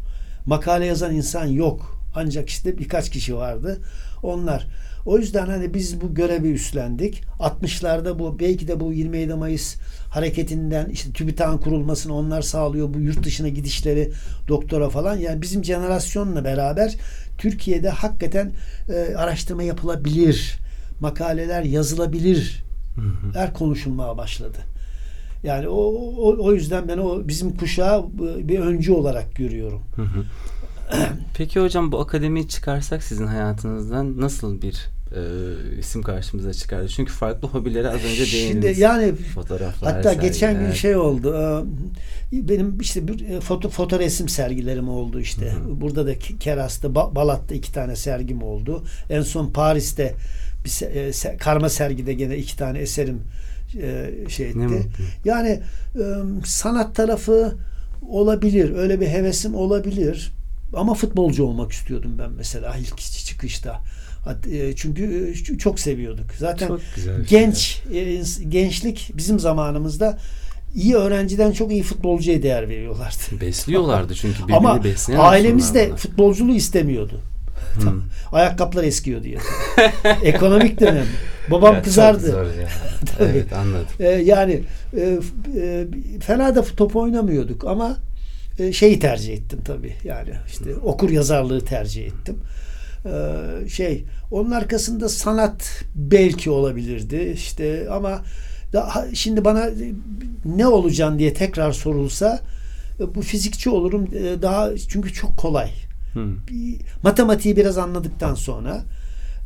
Makale 0.45 0.85
yazan 0.85 1.15
insan 1.15 1.45
yok. 1.45 1.99
Ancak 2.15 2.49
işte 2.49 2.77
birkaç 2.77 3.09
kişi 3.09 3.35
vardı. 3.35 3.81
Onlar. 4.23 4.67
O 5.05 5.17
yüzden 5.17 5.45
hani 5.45 5.73
biz 5.73 6.01
bu 6.01 6.13
görevi 6.13 6.51
üstlendik. 6.51 7.23
60'larda 7.39 8.19
bu 8.19 8.39
belki 8.39 8.67
de 8.67 8.79
bu 8.79 8.93
27 8.93 9.33
Mayıs 9.33 9.75
hareketinden 10.09 10.89
işte 10.89 11.11
TÜBİTAK'ın 11.11 11.57
kurulmasını 11.57 12.13
onlar 12.13 12.41
sağlıyor. 12.41 12.93
Bu 12.93 12.99
yurt 12.99 13.23
dışına 13.23 13.49
gidişleri 13.49 14.11
doktora 14.47 14.89
falan. 14.89 15.17
Yani 15.17 15.41
bizim 15.41 15.65
jenerasyonla 15.65 16.43
beraber 16.43 16.95
Türkiye'de 17.37 17.89
hakikaten 17.89 18.51
e, 18.89 19.15
araştırma 19.15 19.63
yapılabilir. 19.63 20.64
Makaleler 20.99 21.63
yazılabilir. 21.63 22.63
Er 23.35 23.53
konuşulmaya 23.53 24.17
başladı. 24.17 24.57
Yani 25.43 25.67
o, 25.67 25.75
o, 25.75 26.45
o 26.45 26.53
yüzden 26.53 26.87
ben 26.87 26.97
o 26.97 27.27
bizim 27.27 27.57
kuşağı 27.57 27.99
e, 27.99 28.47
bir 28.47 28.59
öncü 28.59 28.91
olarak 28.91 29.35
görüyorum. 29.35 29.81
Hı 29.95 30.01
hı. 30.01 30.23
Peki 31.37 31.59
hocam 31.59 31.91
bu 31.91 31.99
akademiyi 31.99 32.47
çıkarsak 32.47 33.03
sizin 33.03 33.27
hayatınızdan 33.27 34.21
nasıl 34.21 34.61
bir 34.61 34.87
e, 35.15 35.21
isim 35.79 36.03
karşımıza 36.03 36.53
çıkardı? 36.53 36.87
Çünkü 36.87 37.13
farklı 37.13 37.47
hobileri 37.47 37.89
az 37.89 37.95
önce 38.05 38.25
Şimdi 38.25 38.51
değindiniz. 38.53 38.79
yani 38.79 39.13
Fotoğraflar, 39.15 39.93
hatta 39.95 40.13
geçen 40.13 40.51
gün 40.53 40.59
sergiler. 40.59 40.75
şey 40.75 40.95
oldu. 40.95 41.35
e, 42.33 42.47
Benim 42.49 42.77
işte 42.81 43.07
bir 43.07 43.29
e, 43.29 43.39
foto 43.41 43.69
foto 43.69 43.99
resim 43.99 44.29
sergilerim 44.29 44.89
oldu 44.89 45.19
işte. 45.19 45.53
Burada 45.81 46.07
da 46.07 46.19
Keras'ta, 46.39 46.87
Ba- 46.87 47.15
Balat'ta 47.15 47.55
iki 47.55 47.71
tane 47.73 47.95
sergim 47.95 48.43
oldu. 48.43 48.83
En 49.09 49.21
son 49.21 49.47
Paris'te 49.51 50.15
bir 50.65 50.81
e, 50.81 51.37
karma 51.37 51.69
sergide 51.69 52.13
gene 52.13 52.37
iki 52.37 52.57
tane 52.57 52.79
eserim 52.79 53.21
e, 53.81 54.11
şey 54.29 54.49
etti. 54.49 54.87
Yani 55.25 55.49
e, 55.95 56.03
sanat 56.45 56.95
tarafı 56.95 57.55
olabilir. 58.09 58.75
Öyle 58.75 59.01
bir 59.01 59.07
hevesim 59.07 59.55
olabilir. 59.55 60.31
ama 60.73 60.93
futbolcu 60.93 61.43
olmak 61.43 61.71
istiyordum 61.71 62.15
ben 62.19 62.31
mesela 62.31 62.75
ilk 62.77 62.97
çıkışta. 62.97 63.81
E, 64.51 64.75
Çünkü 64.75 65.33
e, 65.53 65.57
çok 65.57 65.79
seviyorduk. 65.79 66.25
Zaten 66.37 66.67
Çok 66.67 66.79
bir 66.79 67.01
şey 67.01 67.13
genç 67.29 67.81
e, 67.93 68.23
gençlik 68.49 69.11
bizim 69.13 69.39
zamanımızda 69.39 70.17
iyi 70.75 70.95
öğrenciden 70.95 71.51
çok 71.51 71.71
iyi 71.71 71.83
futbolcuya 71.83 72.43
değer 72.43 72.69
veriyorlardı. 72.69 73.41
Besliyorlardı 73.41 74.15
çünkü 74.15 74.43
birbirini 74.43 74.57
Ama 74.57 74.81
ailemiz 75.17 75.73
de 75.73 75.95
futbolculuğu 75.95 76.55
istemiyordu. 76.55 77.21
Hmm. 77.83 78.01
Ayakkabılar 78.31 78.83
eskiyor 78.83 79.23
diye. 79.23 79.37
Ekonomik 80.23 80.79
dönem. 80.79 81.05
Babam 81.51 81.73
Ya 81.73 81.75
çok 81.75 81.83
kızardı. 81.85 82.31
zor 82.31 82.45
ya. 82.45 82.69
Evet 83.19 83.53
anladım. 83.53 83.87
Ee, 83.99 84.07
yani 84.07 84.61
e, 84.97 85.19
e, 85.57 85.85
fena 86.21 86.55
da 86.55 86.63
top 86.63 86.95
oynamıyorduk 86.95 87.65
ama 87.65 87.97
e, 88.59 88.73
şeyi 88.73 88.99
tercih 88.99 89.33
ettim 89.33 89.59
tabii. 89.65 89.93
Yani 90.03 90.29
işte 90.47 90.75
okur 90.75 91.09
yazarlığı 91.09 91.65
tercih 91.65 92.05
ettim. 92.05 92.35
Ee, 93.05 93.69
şey 93.69 94.03
onun 94.31 94.51
arkasında 94.51 95.09
sanat 95.09 95.83
belki 95.95 96.49
olabilirdi 96.49 97.33
işte 97.35 97.87
ama 97.91 98.21
daha 98.73 99.05
şimdi 99.15 99.45
bana 99.45 99.65
e, 99.67 99.73
ne 100.45 100.67
olacaksın 100.67 101.19
diye 101.19 101.33
tekrar 101.33 101.71
sorulsa 101.71 102.39
e, 102.99 103.15
bu 103.15 103.21
fizikçi 103.21 103.69
olurum 103.69 104.07
e, 104.15 104.41
daha 104.41 104.77
çünkü 104.77 105.13
çok 105.13 105.37
kolay. 105.37 105.69
Hmm. 106.15 106.35
Matematiği 107.03 107.57
biraz 107.57 107.77
anladıktan 107.77 108.35
sonra 108.35 108.83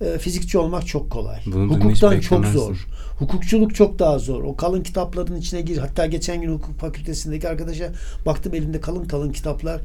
e, 0.01 0.17
fizikçi 0.17 0.57
olmak 0.57 0.87
çok 0.87 1.11
kolay. 1.11 1.39
Bunu 1.45 1.73
Hukuktan 1.75 2.19
çok 2.19 2.45
zor. 2.45 2.87
Hukukçuluk 3.19 3.75
çok 3.75 3.99
daha 3.99 4.19
zor. 4.19 4.43
O 4.43 4.55
kalın 4.55 4.83
kitapların 4.83 5.35
içine 5.35 5.61
gir. 5.61 5.77
Hatta 5.77 6.05
geçen 6.05 6.41
gün 6.41 6.53
hukuk 6.53 6.79
fakültesindeki 6.79 7.49
arkadaşa 7.49 7.91
baktım 8.25 8.55
elinde 8.55 8.81
kalın 8.81 9.05
kalın 9.05 9.31
kitaplar. 9.31 9.81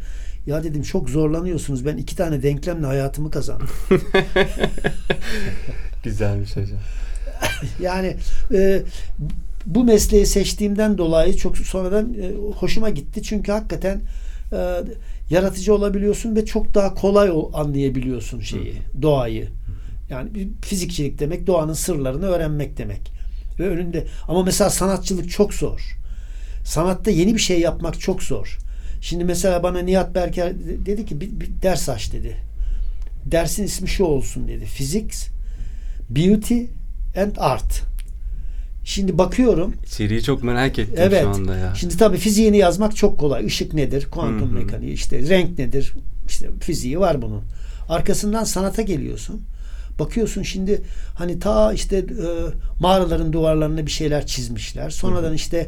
Ya 0.47 0.64
dedim 0.64 0.83
çok 0.83 1.11
zorlanıyorsunuz. 1.11 1.87
Ben 1.87 1.97
iki 1.97 2.16
tane 2.16 2.42
denklemle 2.42 2.87
hayatımı 2.87 3.31
kazandım. 3.31 3.68
Güzelmiş 6.05 6.57
hocam. 6.57 6.79
Yani 7.81 8.16
e, 8.53 8.83
bu 9.66 9.85
mesleği 9.85 10.27
seçtiğimden 10.27 10.99
dolayı 10.99 11.37
çok 11.37 11.59
sonradan 11.59 12.14
e, 12.14 12.33
hoşuma 12.57 12.90
gitti. 12.90 13.23
Çünkü 13.23 13.53
hakikaten 13.53 14.01
e, 14.53 14.81
yaratıcı 15.35 15.75
olabiliyorsun 15.75 16.37
ve 16.37 16.44
çok 16.44 16.75
daha 16.75 16.94
kolay 16.94 17.31
ol- 17.31 17.51
anlayabiliyorsun 17.55 18.40
şeyi, 18.40 18.75
doğayı. 19.03 19.49
Yani 20.11 20.29
fizikçilik 20.62 21.18
demek 21.18 21.47
doğanın 21.47 21.73
sırlarını 21.73 22.27
öğrenmek 22.27 22.79
demek. 22.79 23.01
Ve 23.59 23.68
önünde 23.68 24.07
ama 24.29 24.42
mesela 24.42 24.70
sanatçılık 24.70 25.31
çok 25.31 25.55
zor. 25.55 25.99
Sanatta 26.64 27.11
yeni 27.11 27.35
bir 27.35 27.38
şey 27.40 27.61
yapmak 27.61 28.01
çok 28.01 28.23
zor. 28.23 28.59
Şimdi 29.01 29.25
mesela 29.25 29.62
bana 29.62 29.79
Nihat 29.79 30.14
Berker 30.14 30.55
de- 30.59 30.87
dedi 30.87 31.07
ki 31.07 31.20
bir, 31.20 31.40
bir 31.40 31.51
ders 31.62 31.88
aç 31.88 32.12
dedi. 32.12 32.37
Dersin 33.25 33.64
ismi 33.64 33.88
şu 33.88 34.05
olsun 34.05 34.49
dedi. 34.49 34.64
Physics, 34.64 35.27
Beauty 36.11 36.59
and 37.16 37.37
Art. 37.38 37.83
Şimdi 38.85 39.18
bakıyorum. 39.18 39.75
İçeriği 39.87 40.23
çok 40.23 40.42
merak 40.42 40.79
ettim 40.79 40.94
Evet. 40.99 41.23
şu 41.23 41.29
anda 41.29 41.57
ya. 41.57 41.75
Şimdi 41.75 41.97
tabii 41.97 42.16
fiziğini 42.16 42.57
yazmak 42.57 42.97
çok 42.97 43.18
kolay. 43.18 43.47
Işık 43.47 43.75
nedir? 43.75 44.07
Kuantum 44.11 44.49
Hı 44.49 44.53
hı. 44.53 44.55
mekaniği, 44.55 44.92
işte 44.92 45.29
renk 45.29 45.59
nedir? 45.59 45.92
İşte 46.29 46.51
fiziği 46.61 47.01
var 47.01 47.23
bunun. 47.23 47.42
Arkasından 47.88 48.44
sanata 48.44 48.83
geliyorsun. 48.83 49.40
Bakıyorsun 49.99 50.42
şimdi 50.42 50.83
hani 51.14 51.38
ta 51.38 51.73
işte 51.73 51.97
e, 51.97 52.05
mağaraların 52.81 53.33
duvarlarına 53.33 53.87
bir 53.87 53.90
şeyler 53.90 54.27
çizmişler. 54.27 54.90
Sonradan 54.90 55.35
işte 55.35 55.66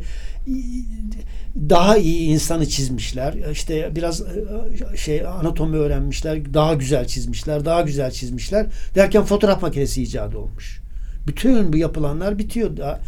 daha 1.70 1.96
iyi 1.96 2.29
insanı 2.29 2.68
çizmişler. 2.68 3.35
İşte 3.52 3.92
biraz 3.96 4.20
e, 4.22 4.96
şey 4.96 5.26
anatomi 5.26 5.76
öğrenmişler. 5.76 6.55
Daha 6.55 6.74
güzel 6.74 7.07
çizmişler. 7.07 7.64
Daha 7.64 7.83
güzel 7.83 8.11
çizmişler. 8.11 8.66
Derken 8.94 9.24
fotoğraf 9.24 9.62
makinesi 9.62 10.02
icadı 10.02 10.38
olmuş. 10.38 10.81
Bütün 11.26 11.72
bu 11.72 11.76
yapılanlar 11.76 12.38
bitiyor. 12.38 12.76
Daha, 12.76 13.00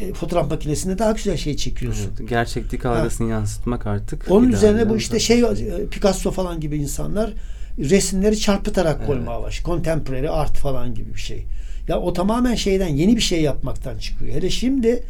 e, 0.00 0.12
fotoğraf 0.14 0.50
makinesinde 0.50 0.98
daha 0.98 1.12
güzel 1.12 1.36
şey 1.36 1.56
çekiyorsun. 1.56 2.10
Evet, 2.18 2.28
gerçeklik 2.28 2.86
algısını 2.86 3.30
yansıtmak 3.30 3.86
artık. 3.86 4.30
Onun 4.30 4.52
üzerine 4.52 4.88
bu 4.88 4.96
işte 4.96 5.20
şey 5.20 5.40
e, 5.40 5.86
Picasso 5.90 6.30
falan 6.30 6.60
gibi 6.60 6.76
insanlar 6.76 7.30
resimleri 7.78 8.38
çarpıtarak 8.38 8.96
Evet. 8.98 9.06
koymaya 9.06 9.42
baş. 9.42 9.62
Contemporary 9.64 10.28
art 10.28 10.56
falan 10.56 10.94
gibi 10.94 11.14
bir 11.14 11.20
şey. 11.20 11.44
Ya 11.88 12.00
o 12.00 12.12
tamamen 12.12 12.54
şeyden 12.54 12.88
yeni 12.88 13.16
bir 13.16 13.20
şey 13.20 13.42
yapmaktan 13.42 13.98
çıkıyor. 13.98 14.34
Hele 14.34 14.50
şimdi 14.50 15.02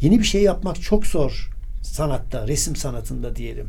yeni 0.00 0.18
bir 0.18 0.24
şey 0.24 0.42
yapmak 0.42 0.82
çok 0.82 1.06
zor 1.06 1.50
sanatta, 1.82 2.48
resim 2.48 2.76
sanatında 2.76 3.36
diyelim. 3.36 3.66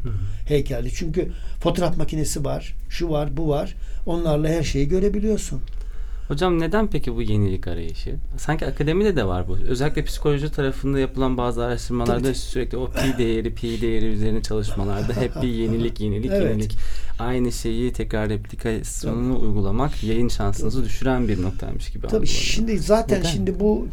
Heykelde. 0.48 0.90
Çünkü 0.90 1.32
fotoğraf 1.62 1.98
makinesi 1.98 2.46
var, 2.46 2.76
şu 2.90 3.10
var, 3.10 3.38
bu 3.38 3.50
var. 3.50 3.76
Onlarla 4.06 4.48
her 4.48 4.64
şeyi 4.64 4.88
görebiliyorsun. 4.88 5.62
Hocam 6.28 6.60
neden 6.60 6.88
peki 6.88 7.16
bu 7.16 7.22
yenilik 7.22 7.68
arayışı? 7.68 8.16
Sanki 8.38 8.66
akademide 8.66 9.16
de 9.16 9.26
var 9.28 9.48
bu. 9.48 9.58
Özellikle 9.68 10.04
psikoloji 10.04 10.52
tarafında 10.52 11.00
yapılan 11.00 11.38
bazı 11.38 11.64
araştırmalarda 11.64 12.24
Tabii. 12.24 12.36
sürekli 12.36 12.78
o 12.78 12.92
pi 12.92 13.18
değeri, 13.18 13.56
pi 13.56 13.82
değeri 13.82 14.06
üzerine 14.06 14.42
çalışmalarda 14.42 15.14
hep 15.14 15.42
bir 15.42 15.48
yenilik, 15.48 16.00
yenilik, 16.00 16.32
Evet. 16.32 16.50
yenilik. 16.52 16.78
Aynı 17.20 17.52
şeyi 17.52 17.94
tekrar 17.94 18.30
replikasyonunu 18.30 19.40
uygulamak 19.42 20.04
yayın 20.04 20.28
şansınızı 20.28 20.86
düşüren 20.86 21.28
bir 21.28 21.42
noktaymış 21.42 21.92
gibi 21.92 22.08
Tabii 22.08 22.28
şimdi 22.28 22.80
zaten 22.80 23.20
Neden? 23.20 23.30
şimdi 23.30 23.60
bu 23.60 23.88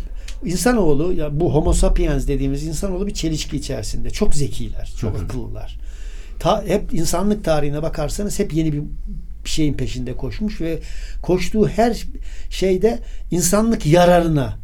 insanoğlu 0.44 1.12
ya 1.12 1.40
bu 1.40 1.54
homo 1.54 1.72
sapiens 1.72 2.28
dediğimiz 2.28 2.64
insanoğlu 2.64 3.06
bir 3.06 3.14
çelişki 3.14 3.56
içerisinde. 3.56 4.10
Çok 4.10 4.34
zekiler, 4.34 4.92
çok 5.00 5.14
Hı 5.14 5.18
hı. 5.18 5.24
akıllılar. 5.24 5.78
Ta, 6.38 6.64
hep 6.66 6.94
insanlık 6.94 7.44
tarihine 7.44 7.82
bakarsanız 7.82 8.38
hep 8.38 8.52
yeni 8.54 8.72
bir 8.72 8.82
bir 9.44 9.50
şeyin 9.50 9.74
peşinde 9.74 10.16
koşmuş 10.16 10.60
ve 10.60 10.78
koştuğu 11.22 11.68
her 11.68 12.04
şeyde 12.50 12.98
insanlık 13.30 13.86
yararına 13.86 14.58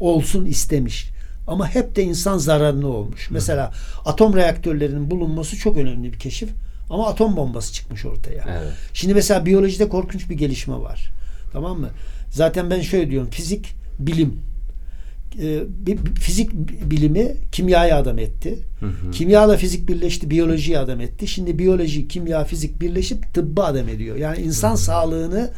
olsun 0.00 0.44
istemiş. 0.44 1.08
Ama 1.46 1.68
hep 1.68 1.96
de 1.96 2.02
insan 2.02 2.38
zararına 2.38 2.86
olmuş. 2.86 3.30
Mesela 3.30 3.72
atom 4.04 4.36
reaktörlerinin 4.36 5.10
bulunması 5.10 5.56
çok 5.56 5.76
önemli 5.76 6.12
bir 6.12 6.18
keşif. 6.18 6.48
Ama 6.90 7.08
atom 7.08 7.36
bombası 7.36 7.72
çıkmış 7.72 8.04
ortaya. 8.04 8.44
Evet. 8.48 8.72
Şimdi 8.92 9.14
mesela 9.14 9.46
biyolojide 9.46 9.88
korkunç 9.88 10.30
bir 10.30 10.34
gelişme 10.34 10.74
var. 10.74 11.10
Tamam 11.52 11.80
mı? 11.80 11.90
Zaten 12.30 12.70
ben 12.70 12.80
şöyle 12.80 13.10
diyorum. 13.10 13.30
Fizik, 13.30 13.74
bilim. 13.98 14.40
Ee, 15.42 15.62
bir- 15.86 16.14
fizik 16.20 16.52
bilimi 16.90 17.32
kimyayı 17.52 17.94
adam 17.96 18.18
etti. 18.18 18.58
Hı 18.80 18.86
hı. 18.86 19.10
Kimyayla 19.10 19.56
fizik 19.56 19.88
birleşti, 19.88 20.30
biyolojiyi 20.30 20.78
adam 20.78 21.00
etti. 21.00 21.26
Şimdi 21.28 21.58
biyoloji, 21.58 22.08
kimya, 22.08 22.44
fizik 22.44 22.80
birleşip 22.80 23.34
tıbbı 23.34 23.64
adam 23.64 23.88
ediyor. 23.88 24.16
Yani 24.16 24.38
insan 24.38 24.74
sağlığını 24.74 25.50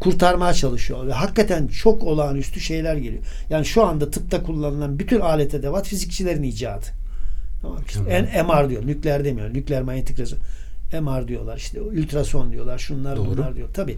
kurtarmaya 0.00 0.54
çalışıyor. 0.54 1.06
Ve 1.06 1.12
hakikaten 1.12 1.66
çok 1.66 2.02
olağanüstü 2.04 2.60
şeyler 2.60 2.96
geliyor. 2.96 3.22
Yani 3.50 3.64
şu 3.66 3.84
anda 3.84 4.10
tıpta 4.10 4.42
kullanılan 4.42 4.98
bütün 4.98 5.20
alet 5.20 5.54
edevat 5.54 5.86
fizikçilerin 5.88 6.42
icadı. 6.42 6.86
Tamam? 7.62 7.78
İşte 7.88 8.26
Tamam. 8.34 8.64
MR 8.64 8.70
diyor. 8.70 8.86
Nükleer 8.86 9.24
demiyor. 9.24 9.54
Nükleer 9.54 9.82
manyetik 9.82 10.18
rezonans. 10.18 10.44
MR 10.92 11.28
diyorlar 11.28 11.56
işte 11.56 11.80
ultrason 11.82 12.52
diyorlar 12.52 12.78
şunlar 12.78 13.16
Doğru. 13.16 13.26
bunlar 13.26 13.56
diyor. 13.56 13.68
Tabii 13.74 13.96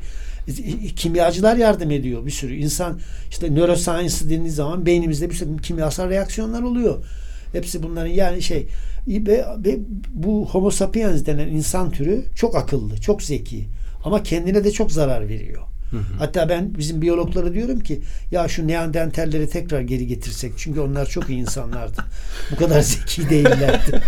e, 0.48 0.86
kimyacılar 0.86 1.56
yardım 1.56 1.90
ediyor 1.90 2.26
bir 2.26 2.30
sürü. 2.30 2.54
insan 2.54 3.00
işte 3.30 3.54
neuroscience 3.54 4.14
dediğiniz 4.24 4.54
zaman 4.54 4.86
beynimizde 4.86 5.30
bir 5.30 5.34
sürü 5.34 5.56
kimyasal 5.56 6.10
reaksiyonlar 6.10 6.62
oluyor. 6.62 7.04
Hepsi 7.52 7.82
bunların 7.82 8.10
yani 8.10 8.42
şey 8.42 8.66
ve, 9.08 9.44
ve 9.64 9.78
bu 10.14 10.46
homo 10.46 10.70
sapiens 10.70 11.26
denen 11.26 11.48
insan 11.48 11.90
türü 11.90 12.24
çok 12.34 12.56
akıllı, 12.56 13.00
çok 13.00 13.22
zeki 13.22 13.68
ama 14.04 14.22
kendine 14.22 14.64
de 14.64 14.70
çok 14.70 14.92
zarar 14.92 15.28
veriyor. 15.28 15.62
Hı 15.92 15.96
hı. 15.96 16.18
Hatta 16.18 16.48
ben 16.48 16.74
bizim 16.78 17.02
biyologlara 17.02 17.54
diyorum 17.54 17.80
ki 17.80 18.00
ya 18.30 18.48
şu 18.48 18.68
neandertalleri 18.68 19.48
tekrar 19.48 19.80
geri 19.80 20.06
getirsek. 20.06 20.52
Çünkü 20.56 20.80
onlar 20.80 21.06
çok 21.06 21.30
iyi 21.30 21.38
insanlardı. 21.38 22.04
Bu 22.50 22.56
kadar 22.56 22.80
zeki 22.80 23.30
değillerdi. 23.30 24.02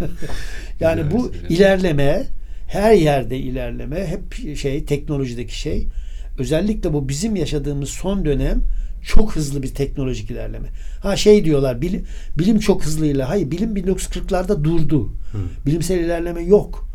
yani 0.80 1.10
bu 1.10 1.32
ilerleme 1.48 2.26
her 2.68 2.92
yerde 2.92 3.38
ilerleme 3.38 4.06
hep 4.06 4.56
şey 4.56 4.84
teknolojideki 4.84 5.58
şey 5.58 5.86
özellikle 6.38 6.92
bu 6.92 7.08
bizim 7.08 7.36
yaşadığımız 7.36 7.88
son 7.88 8.24
dönem 8.24 8.62
çok 9.02 9.36
hızlı 9.36 9.62
bir 9.62 9.74
teknolojik 9.74 10.30
ilerleme. 10.30 10.68
Ha 11.02 11.16
şey 11.16 11.44
diyorlar 11.44 11.82
bilim, 11.82 12.04
bilim 12.38 12.58
çok 12.58 12.84
hızlıyla. 12.84 13.28
Hayır 13.28 13.50
bilim 13.50 13.76
1940'larda 13.76 14.64
durdu. 14.64 15.12
Hı. 15.32 15.38
Bilimsel 15.66 15.98
ilerleme 15.98 16.42
yok. 16.42 16.87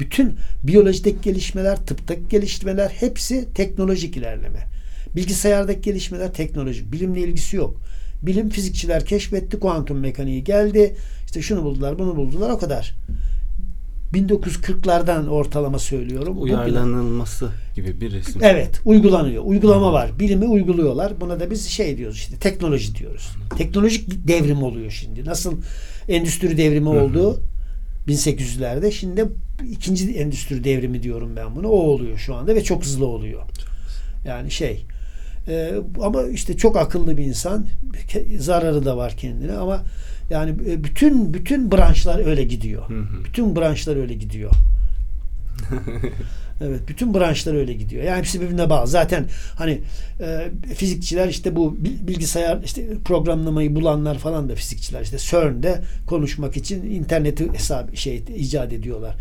Bütün 0.00 0.34
biyolojideki 0.62 1.20
gelişmeler, 1.22 1.86
tıptaki 1.86 2.28
gelişmeler 2.28 2.88
hepsi 2.88 3.48
teknolojik 3.54 4.16
ilerleme. 4.16 4.66
Bilgisayardaki 5.16 5.80
gelişmeler 5.80 6.32
teknolojik. 6.34 6.92
Bilimle 6.92 7.20
ilgisi 7.20 7.56
yok. 7.56 7.80
Bilim 8.22 8.48
fizikçiler 8.50 9.04
keşfetti, 9.04 9.60
kuantum 9.60 9.98
mekaniği 9.98 10.44
geldi. 10.44 10.96
İşte 11.26 11.42
şunu 11.42 11.62
buldular, 11.64 11.98
bunu 11.98 12.16
buldular 12.16 12.50
o 12.50 12.58
kadar. 12.58 12.94
1940'lardan 14.14 15.28
ortalama 15.28 15.78
söylüyorum. 15.78 16.42
Uyarlanılması 16.42 17.50
gibi 17.74 18.00
bir 18.00 18.12
resim. 18.12 18.42
Evet, 18.44 18.80
uygulanıyor. 18.84 19.44
Uygulama 19.44 19.92
var. 19.92 20.18
Bilimi 20.18 20.46
uyguluyorlar. 20.46 21.20
Buna 21.20 21.40
da 21.40 21.50
biz 21.50 21.68
şey 21.68 21.96
diyoruz 21.96 22.16
işte 22.16 22.36
teknoloji 22.36 22.94
diyoruz. 22.94 23.28
Teknolojik 23.58 24.28
devrim 24.28 24.62
oluyor 24.62 24.90
şimdi. 24.90 25.24
Nasıl 25.24 25.56
endüstri 26.08 26.56
devrimi 26.56 26.88
Hı 26.88 26.92
hı. 26.92 27.00
oldu? 27.00 27.40
1800'lerde. 28.08 28.90
Şimdi 28.92 29.24
ikinci 29.70 30.14
endüstri 30.14 30.64
devrimi 30.64 31.02
diyorum 31.02 31.36
ben 31.36 31.56
bunu. 31.56 31.68
O 31.68 31.78
oluyor 31.78 32.18
şu 32.18 32.34
anda 32.34 32.54
ve 32.54 32.64
çok 32.64 32.84
hızlı 32.84 33.06
oluyor. 33.06 33.42
Yani 34.26 34.50
şey 34.50 34.84
e, 35.48 35.72
ama 36.02 36.22
işte 36.22 36.56
çok 36.56 36.76
akıllı 36.76 37.16
bir 37.16 37.24
insan. 37.24 37.66
Zararı 38.38 38.84
da 38.84 38.96
var 38.96 39.16
kendine 39.16 39.52
ama 39.52 39.82
yani 40.30 40.50
e, 40.50 40.84
bütün 40.84 41.34
bütün 41.34 41.72
branşlar 41.72 42.26
öyle 42.26 42.44
gidiyor. 42.44 42.88
Hı 42.88 42.94
hı. 42.94 43.24
Bütün 43.24 43.56
branşlar 43.56 43.96
öyle 43.96 44.14
gidiyor. 44.14 44.50
Evet, 46.60 46.80
bütün 46.88 47.14
branşlar 47.14 47.54
öyle 47.54 47.72
gidiyor. 47.72 48.02
Yani 48.04 48.18
hepsi 48.18 48.40
birbirine 48.40 48.70
bağlı. 48.70 48.86
Zaten 48.86 49.24
hani 49.58 49.78
e, 50.20 50.50
fizikçiler 50.74 51.28
işte 51.28 51.56
bu 51.56 51.76
bil- 51.84 52.08
bilgisayar 52.08 52.58
işte 52.64 52.86
programlamayı 53.04 53.74
bulanlar 53.74 54.18
falan 54.18 54.48
da 54.48 54.54
fizikçiler 54.54 55.02
işte 55.02 55.16
CERN'de 55.18 55.80
konuşmak 56.06 56.56
için 56.56 56.90
interneti 56.90 57.52
hesap 57.52 57.96
şey 57.96 58.22
icat 58.36 58.72
ediyorlar. 58.72 59.14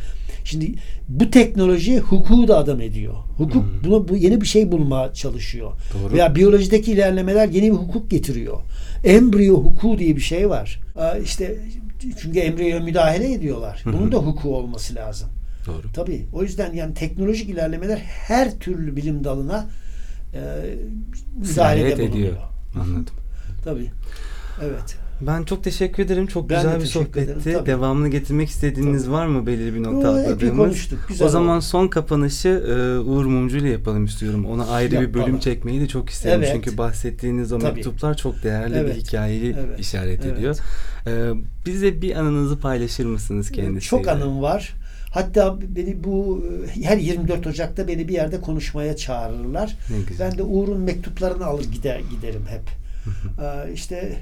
Şimdi 0.44 0.74
bu 1.10 1.30
teknoloji 1.32 2.00
hukuku 2.00 2.48
da 2.48 2.58
adam 2.58 2.82
ediyor. 2.82 3.14
Hukuk 3.38 3.64
Hmm. 3.64 3.84
buna 3.84 4.08
bu 4.08 4.16
yeni 4.16 4.42
bir 4.42 4.46
şey 4.48 4.72
bulmaya 4.72 5.14
çalışıyor. 5.14 5.72
Doğru. 5.94 6.14
Veya 6.14 6.36
biyolojideki 6.36 6.92
ilerlemeler 6.92 7.50
yeni 7.50 7.72
bir 7.72 7.78
hukuk 7.78 8.10
getiriyor. 8.12 8.58
Embriyo 9.04 9.56
hukuku 9.64 10.00
diye 10.00 10.16
bir 10.16 10.22
şey 10.22 10.50
var. 10.50 10.80
Aa, 10.96 11.16
işte 11.18 11.58
çünkü 12.22 12.40
embriyoya 12.40 12.80
müdahale 12.80 13.34
ediyorlar. 13.34 13.84
Bunun 13.86 14.12
da 14.12 14.18
hukuku 14.18 14.56
olması 14.56 14.96
lazım. 14.96 15.30
Doğru. 15.70 15.92
Tabii. 15.94 16.26
O 16.34 16.44
yüzden 16.44 16.74
yani 16.74 16.94
teknolojik 16.94 17.50
ilerlemeler 17.50 17.98
her 17.98 18.60
türlü 18.60 18.96
bilim 18.96 19.24
dalına 19.24 19.66
e, 20.34 20.40
müdahalede 21.38 21.92
bulunuyor. 21.94 22.10
ediyor. 22.16 22.34
Anladım. 22.76 23.14
Tabii. 23.64 23.92
Evet. 24.64 24.98
Ben 25.22 25.44
çok 25.44 25.64
teşekkür 25.64 26.04
ederim. 26.04 26.28
Çok 26.28 26.50
Ben 26.50 26.62
güzel 26.64 26.80
bir 26.82 26.86
sohbetti. 26.86 27.20
ederim, 27.20 27.42
tabii. 27.44 27.66
Devamını 27.66 28.08
getirmek 28.10 28.50
istediğiniz 28.50 29.10
var 29.10 29.28
mı 29.28 29.48
belirli 29.48 29.76
bir 29.76 29.84
nokta 29.84 30.10
atladığımız? 30.10 30.58
konuştuk. 30.58 31.00
Güzel 31.08 31.28
o 31.28 31.30
zaman 31.30 31.56
oldu. 31.58 31.62
son 31.66 31.88
kapanışı 31.88 32.48
e, 32.50 33.00
Uğur 33.00 33.26
Mumcu 33.26 33.58
ile 33.58 33.70
yapalım 33.70 34.06
istiyorum. 34.06 34.46
Ona 34.46 34.68
ayrı 34.68 34.92
bir 34.92 34.98
bölüm 34.98 35.18
Yapalım. 35.20 35.40
çekmeyi 35.40 35.82
de 35.82 35.88
çok 35.88 36.10
isterim. 36.10 36.40
Evet. 36.44 36.52
Çünkü 36.54 36.78
bahsettiğiniz 36.78 37.52
o 37.54 37.60
Tabii. 37.60 37.74
mektuplar 37.76 38.18
çok 38.18 38.44
değerli 38.44 38.76
Evet. 38.76 38.96
bir 38.96 39.02
hikayeyi 39.02 39.56
Evet. 39.66 39.80
işaret 39.80 40.26
Evet. 40.26 40.38
ediyor. 40.38 40.58
E, 41.08 41.12
bize 41.66 42.02
bir 42.02 42.16
anınızı 42.16 42.60
paylaşır 42.60 43.06
mısınız 43.06 43.52
kendisiyle? 43.52 43.80
Çok 44.04 44.08
anım 44.08 44.42
var. 44.42 44.74
Hatta 45.12 45.58
beni 45.62 46.04
bu 46.04 46.44
her 46.84 46.98
24 46.98 47.48
Ocak'ta 47.48 47.88
beni 47.88 48.08
bir 48.08 48.14
yerde 48.14 48.42
konuşmaya 48.42 48.96
çağırırlar. 48.96 49.78
Ben 50.20 50.38
de 50.38 50.44
Uğur'un 50.44 50.82
mektuplarını 50.82 51.46
alır 51.46 51.72
gider 51.72 52.02
giderim 52.12 52.46
hep. 52.50 52.62
Ee, 53.42 53.74
işte 53.74 54.16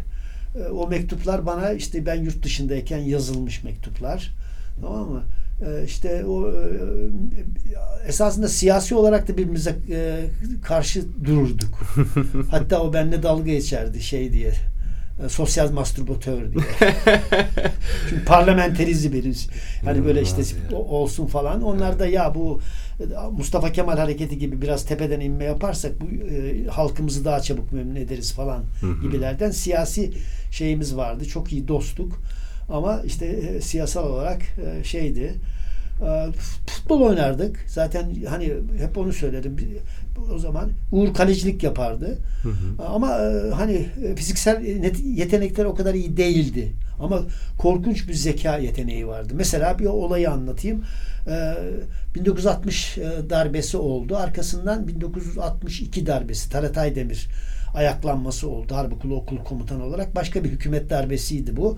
e, 0.56 0.67
o 0.67 0.88
mektuplar 0.88 1.45
bana 1.45 1.71
işte 1.71 2.06
ben 2.06 2.15
yurt 2.15 2.43
dışındayken 2.43 2.97
yazılmış 2.97 3.63
mektuplar. 3.63 4.32
Tamam 4.82 5.10
mı? 5.10 5.23
Ee, 5.62 5.84
işte 5.86 6.26
o 6.26 6.52
e, 6.52 6.56
esasında 8.08 8.47
siyasi 8.47 8.95
olarak 8.95 9.28
da 9.28 9.34
birbirimize 9.34 9.76
e, 9.89 10.26
karşı 10.63 11.04
dururduk. 11.26 11.80
Hatta 12.52 12.82
o 12.82 12.93
benimle 12.93 13.23
dalga 13.23 13.52
geçerdi 13.52 14.02
şey 14.02 14.34
diye. 14.34 14.54
E, 15.26 15.30
Sosyal 15.30 15.72
mastürbatör 15.72 16.54
diye. 16.54 16.64
Çünkü 18.10 18.26
parlamenterizm 18.26 19.14
biriz. 19.14 19.48
Hani 19.86 20.06
böyle 20.06 20.22
işte 20.22 20.42
ya. 20.72 20.78
olsun 20.78 21.26
falan. 21.26 21.62
Onlar 21.62 22.00
da 22.00 22.08
ya 22.08 22.36
bu 22.36 22.62
e, 23.00 23.04
Mustafa 23.32 23.72
Kemal 23.72 23.98
hareketi 23.98 24.38
gibi 24.38 24.62
biraz 24.62 24.86
tepeden 24.86 25.20
inme 25.20 25.44
yaparsak 25.44 26.02
bu 26.02 26.06
e, 26.34 26.66
halkımızı 26.68 27.26
daha 27.26 27.40
çabuk 27.40 27.72
memnun 27.72 27.96
ederiz 27.96 28.34
falan 28.34 28.64
gibilerden 29.02 29.52
siyasi 29.52 30.12
şeyimiz 30.52 30.98
vardı. 30.98 31.26
Çok 31.26 31.54
iyi 31.54 31.68
dostluk. 31.68 32.22
Ama 32.70 33.02
işte 33.06 33.26
e, 33.26 33.62
siyasal 33.62 34.10
olarak 34.10 34.42
e, 34.42 34.84
şeydi. 34.84 35.34
E, 36.02 36.32
futbol 36.68 37.02
oynardık. 37.02 37.66
Zaten 37.68 38.16
hani 38.30 38.54
hep 38.78 38.98
onu 38.98 39.14
söylerim. 39.14 39.58
Bir- 39.58 39.78
O 40.34 40.40
zaman 40.40 40.70
Uğur 40.92 41.14
kalecilik 41.14 41.64
yapardı. 41.64 42.18
Hı 42.44 42.50
hı. 42.50 42.84
Ama 42.88 43.18
e, 43.22 43.52
hani 43.52 43.86
e, 44.04 44.16
fiziksel 44.16 44.64
yetenekleri 45.04 45.68
o 45.68 45.76
kadar 45.76 45.94
iyi 45.94 46.18
değildi. 46.18 46.74
Ama 47.00 47.22
korkunç 47.58 48.08
bir 48.08 48.14
zeka 48.14 48.58
yeteneği 48.58 49.08
vardı. 49.08 49.34
Mesela 49.36 49.80
bir 49.80 49.86
olayı 49.86 50.32
anlatayım. 50.32 50.84
E, 51.28 51.54
1960 52.16 52.98
e, 52.98 53.02
darbesi 53.30 53.78
oldu. 53.78 54.16
Arkasından 54.18 54.88
1962 54.88 56.06
darbesi. 56.06 56.50
Talat 56.50 56.78
Aydemir 56.78 57.28
ayaklanması 57.76 58.50
oldu. 58.50 58.76
Harp 58.76 58.94
Okulu 58.94 59.44
Komutanı 59.44 59.84
olarak. 59.86 60.16
Başka 60.16 60.44
bir 60.44 60.50
hükümet 60.50 60.90
darbesiydi 60.90 61.58
bu. 61.58 61.78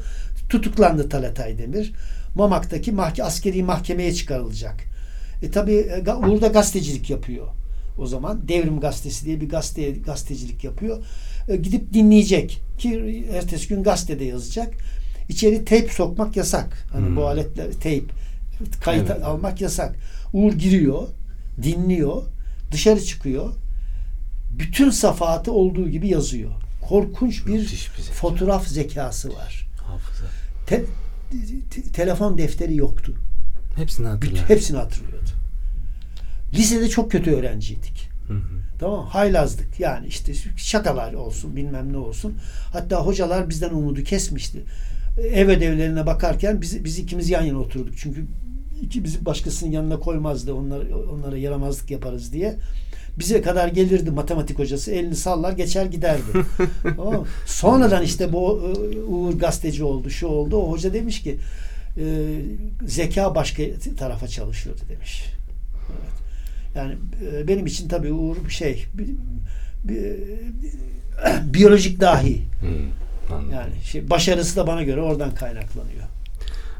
Tutuklandı 0.49 1.09
Talat 1.09 1.39
Aydemir. 1.39 1.93
Mamak'taki 2.35 2.91
mahke, 2.91 3.23
askeri 3.23 3.63
mahkemeye 3.63 4.13
çıkarılacak. 4.13 4.75
E 5.41 5.51
tabi 5.51 5.87
Uğur 6.27 6.41
da 6.41 6.47
gazetecilik 6.47 7.09
yapıyor 7.09 7.47
o 7.97 8.07
zaman. 8.07 8.47
Devrim 8.47 8.79
Gazetesi 8.79 9.25
diye 9.25 9.41
bir 9.41 9.49
gazete 9.49 9.91
gazetecilik 9.91 10.63
yapıyor. 10.63 10.97
E, 11.47 11.55
gidip 11.55 11.93
dinleyecek 11.93 12.61
ki 12.77 13.25
ertesi 13.33 13.67
gün 13.67 13.83
gazetede 13.83 14.23
yazacak. 14.23 14.73
İçeri 15.29 15.65
teyp 15.65 15.91
sokmak 15.91 16.37
yasak. 16.37 16.85
Hani 16.91 17.07
Hmm. 17.07 17.15
bu 17.15 17.25
aletler 17.27 17.71
teyp 17.71 18.11
kayıt 18.83 19.09
Evet. 19.11 19.23
almak 19.23 19.61
yasak. 19.61 19.95
Uğur 20.33 20.53
giriyor, 20.53 21.07
dinliyor, 21.63 22.23
dışarı 22.71 23.01
çıkıyor. 23.03 23.53
Bütün 24.59 24.89
safahatı 24.89 25.51
olduğu 25.51 25.89
gibi 25.89 26.07
yazıyor. 26.07 26.51
Korkunç 26.81 27.45
bir 27.47 27.51
Müthiş 27.51 27.97
bir 27.97 28.03
zeka. 28.03 28.13
fotoğraf 28.15 28.67
zekası 28.67 29.33
var. 29.33 29.68
Te- 30.69 30.85
te- 31.69 31.91
telefon 31.91 32.37
defteri 32.37 32.75
yoktu. 32.75 33.13
Hepsini 33.75 34.07
hatırlar. 34.07 34.49
hepsini 34.49 34.77
hatırlıyordu. 34.77 35.29
Lisede 36.53 36.89
çok 36.89 37.11
kötü 37.11 37.31
öğrenciydik. 37.31 38.09
Hı 38.27 38.33
hı. 38.33 38.59
Tamam 38.79 39.05
haylazdık. 39.05 39.79
Yani 39.79 40.07
işte 40.07 40.33
şakalar 40.57 41.13
olsun 41.13 41.55
bilmem 41.55 41.93
ne 41.93 41.97
olsun. 41.97 42.33
Hatta 42.73 43.05
hocalar 43.05 43.49
bizden 43.49 43.69
umudu 43.69 44.03
kesmişti. 44.03 44.63
Ev 45.33 45.47
ödevlerine 45.47 46.05
bakarken 46.05 46.61
biz, 46.61 46.83
biz 46.83 46.99
ikimiz 46.99 47.29
yan 47.29 47.41
yana 47.41 47.59
oturduk. 47.59 47.93
Çünkü 47.97 48.25
ikimizi 48.81 49.25
başkasının 49.25 49.71
yanına 49.71 49.99
koymazdı. 49.99 50.53
Onlar, 50.53 50.85
onlara 51.11 51.37
yaramazlık 51.37 51.91
yaparız 51.91 52.33
diye. 52.33 52.55
Bize 53.19 53.41
kadar 53.41 53.67
gelirdi 53.67 54.11
matematik 54.11 54.59
hocası. 54.59 54.91
Elini 54.91 55.15
sallar 55.15 55.51
geçer 55.51 55.85
giderdi. 55.85 56.21
tamam? 56.83 57.25
Sonradan 57.45 58.03
işte 58.03 58.33
bu 58.33 58.61
e, 58.93 58.97
Uğur 58.99 59.33
gazeteci 59.39 59.83
oldu, 59.83 60.09
şu 60.09 60.27
oldu. 60.27 60.57
O 60.57 60.71
hoca 60.71 60.93
demiş 60.93 61.21
ki 61.21 61.37
e, 61.97 62.03
zeka 62.87 63.35
başka 63.35 63.63
tarafa 63.97 64.27
çalışıyordu 64.27 64.81
demiş. 64.89 65.23
Evet. 65.91 66.09
Yani 66.75 66.95
e, 67.33 67.47
benim 67.47 67.65
için 67.65 67.87
tabii 67.89 68.11
Uğur 68.13 68.37
bir 68.45 68.51
şey 68.53 68.85
bir, 68.93 69.07
bir- 69.83 70.15
biyolojik 71.53 71.99
dahi. 72.01 72.41
Anladım. 73.31 73.51
Yani 73.53 73.71
şey, 73.83 74.09
başarısı 74.09 74.55
da 74.55 74.67
bana 74.67 74.83
göre 74.83 75.01
oradan 75.01 75.35
kaynaklanıyor. 75.35 76.03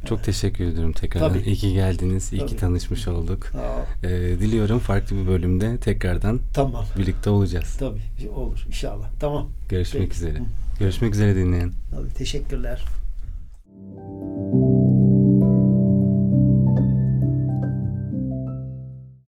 Çok 0.06 0.24
teşekkür 0.24 0.66
ediyorum 0.66 0.92
tekrardan. 0.92 1.30
Tabii. 1.30 1.40
İyi 1.42 1.56
ki 1.56 1.74
geldiniz. 1.74 2.34
İyi 2.34 2.40
ki 2.40 2.46
Tabii. 2.48 2.58
tanışmış 2.60 3.08
olduk. 3.08 3.52
Ee, 4.04 4.10
diliyorum 4.10 4.80
farklı 4.80 5.16
bir 5.16 5.28
bölümde 5.28 5.78
tekrardan 5.78 6.40
tamam. 6.54 6.86
birlikte 6.98 7.30
olacağız. 7.30 7.76
Tabii 7.80 8.30
olur 8.36 8.64
inşallah. 8.68 9.10
Tamam. 9.20 9.50
Görüşmek 9.70 10.04
Peki. 10.04 10.16
üzere. 10.16 10.40
Hı. 10.40 10.44
Görüşmek 10.80 11.14
üzere 11.14 11.36
dinleyen. 11.36 11.72
Tabii, 11.92 12.14
teşekkürler. 12.14 12.86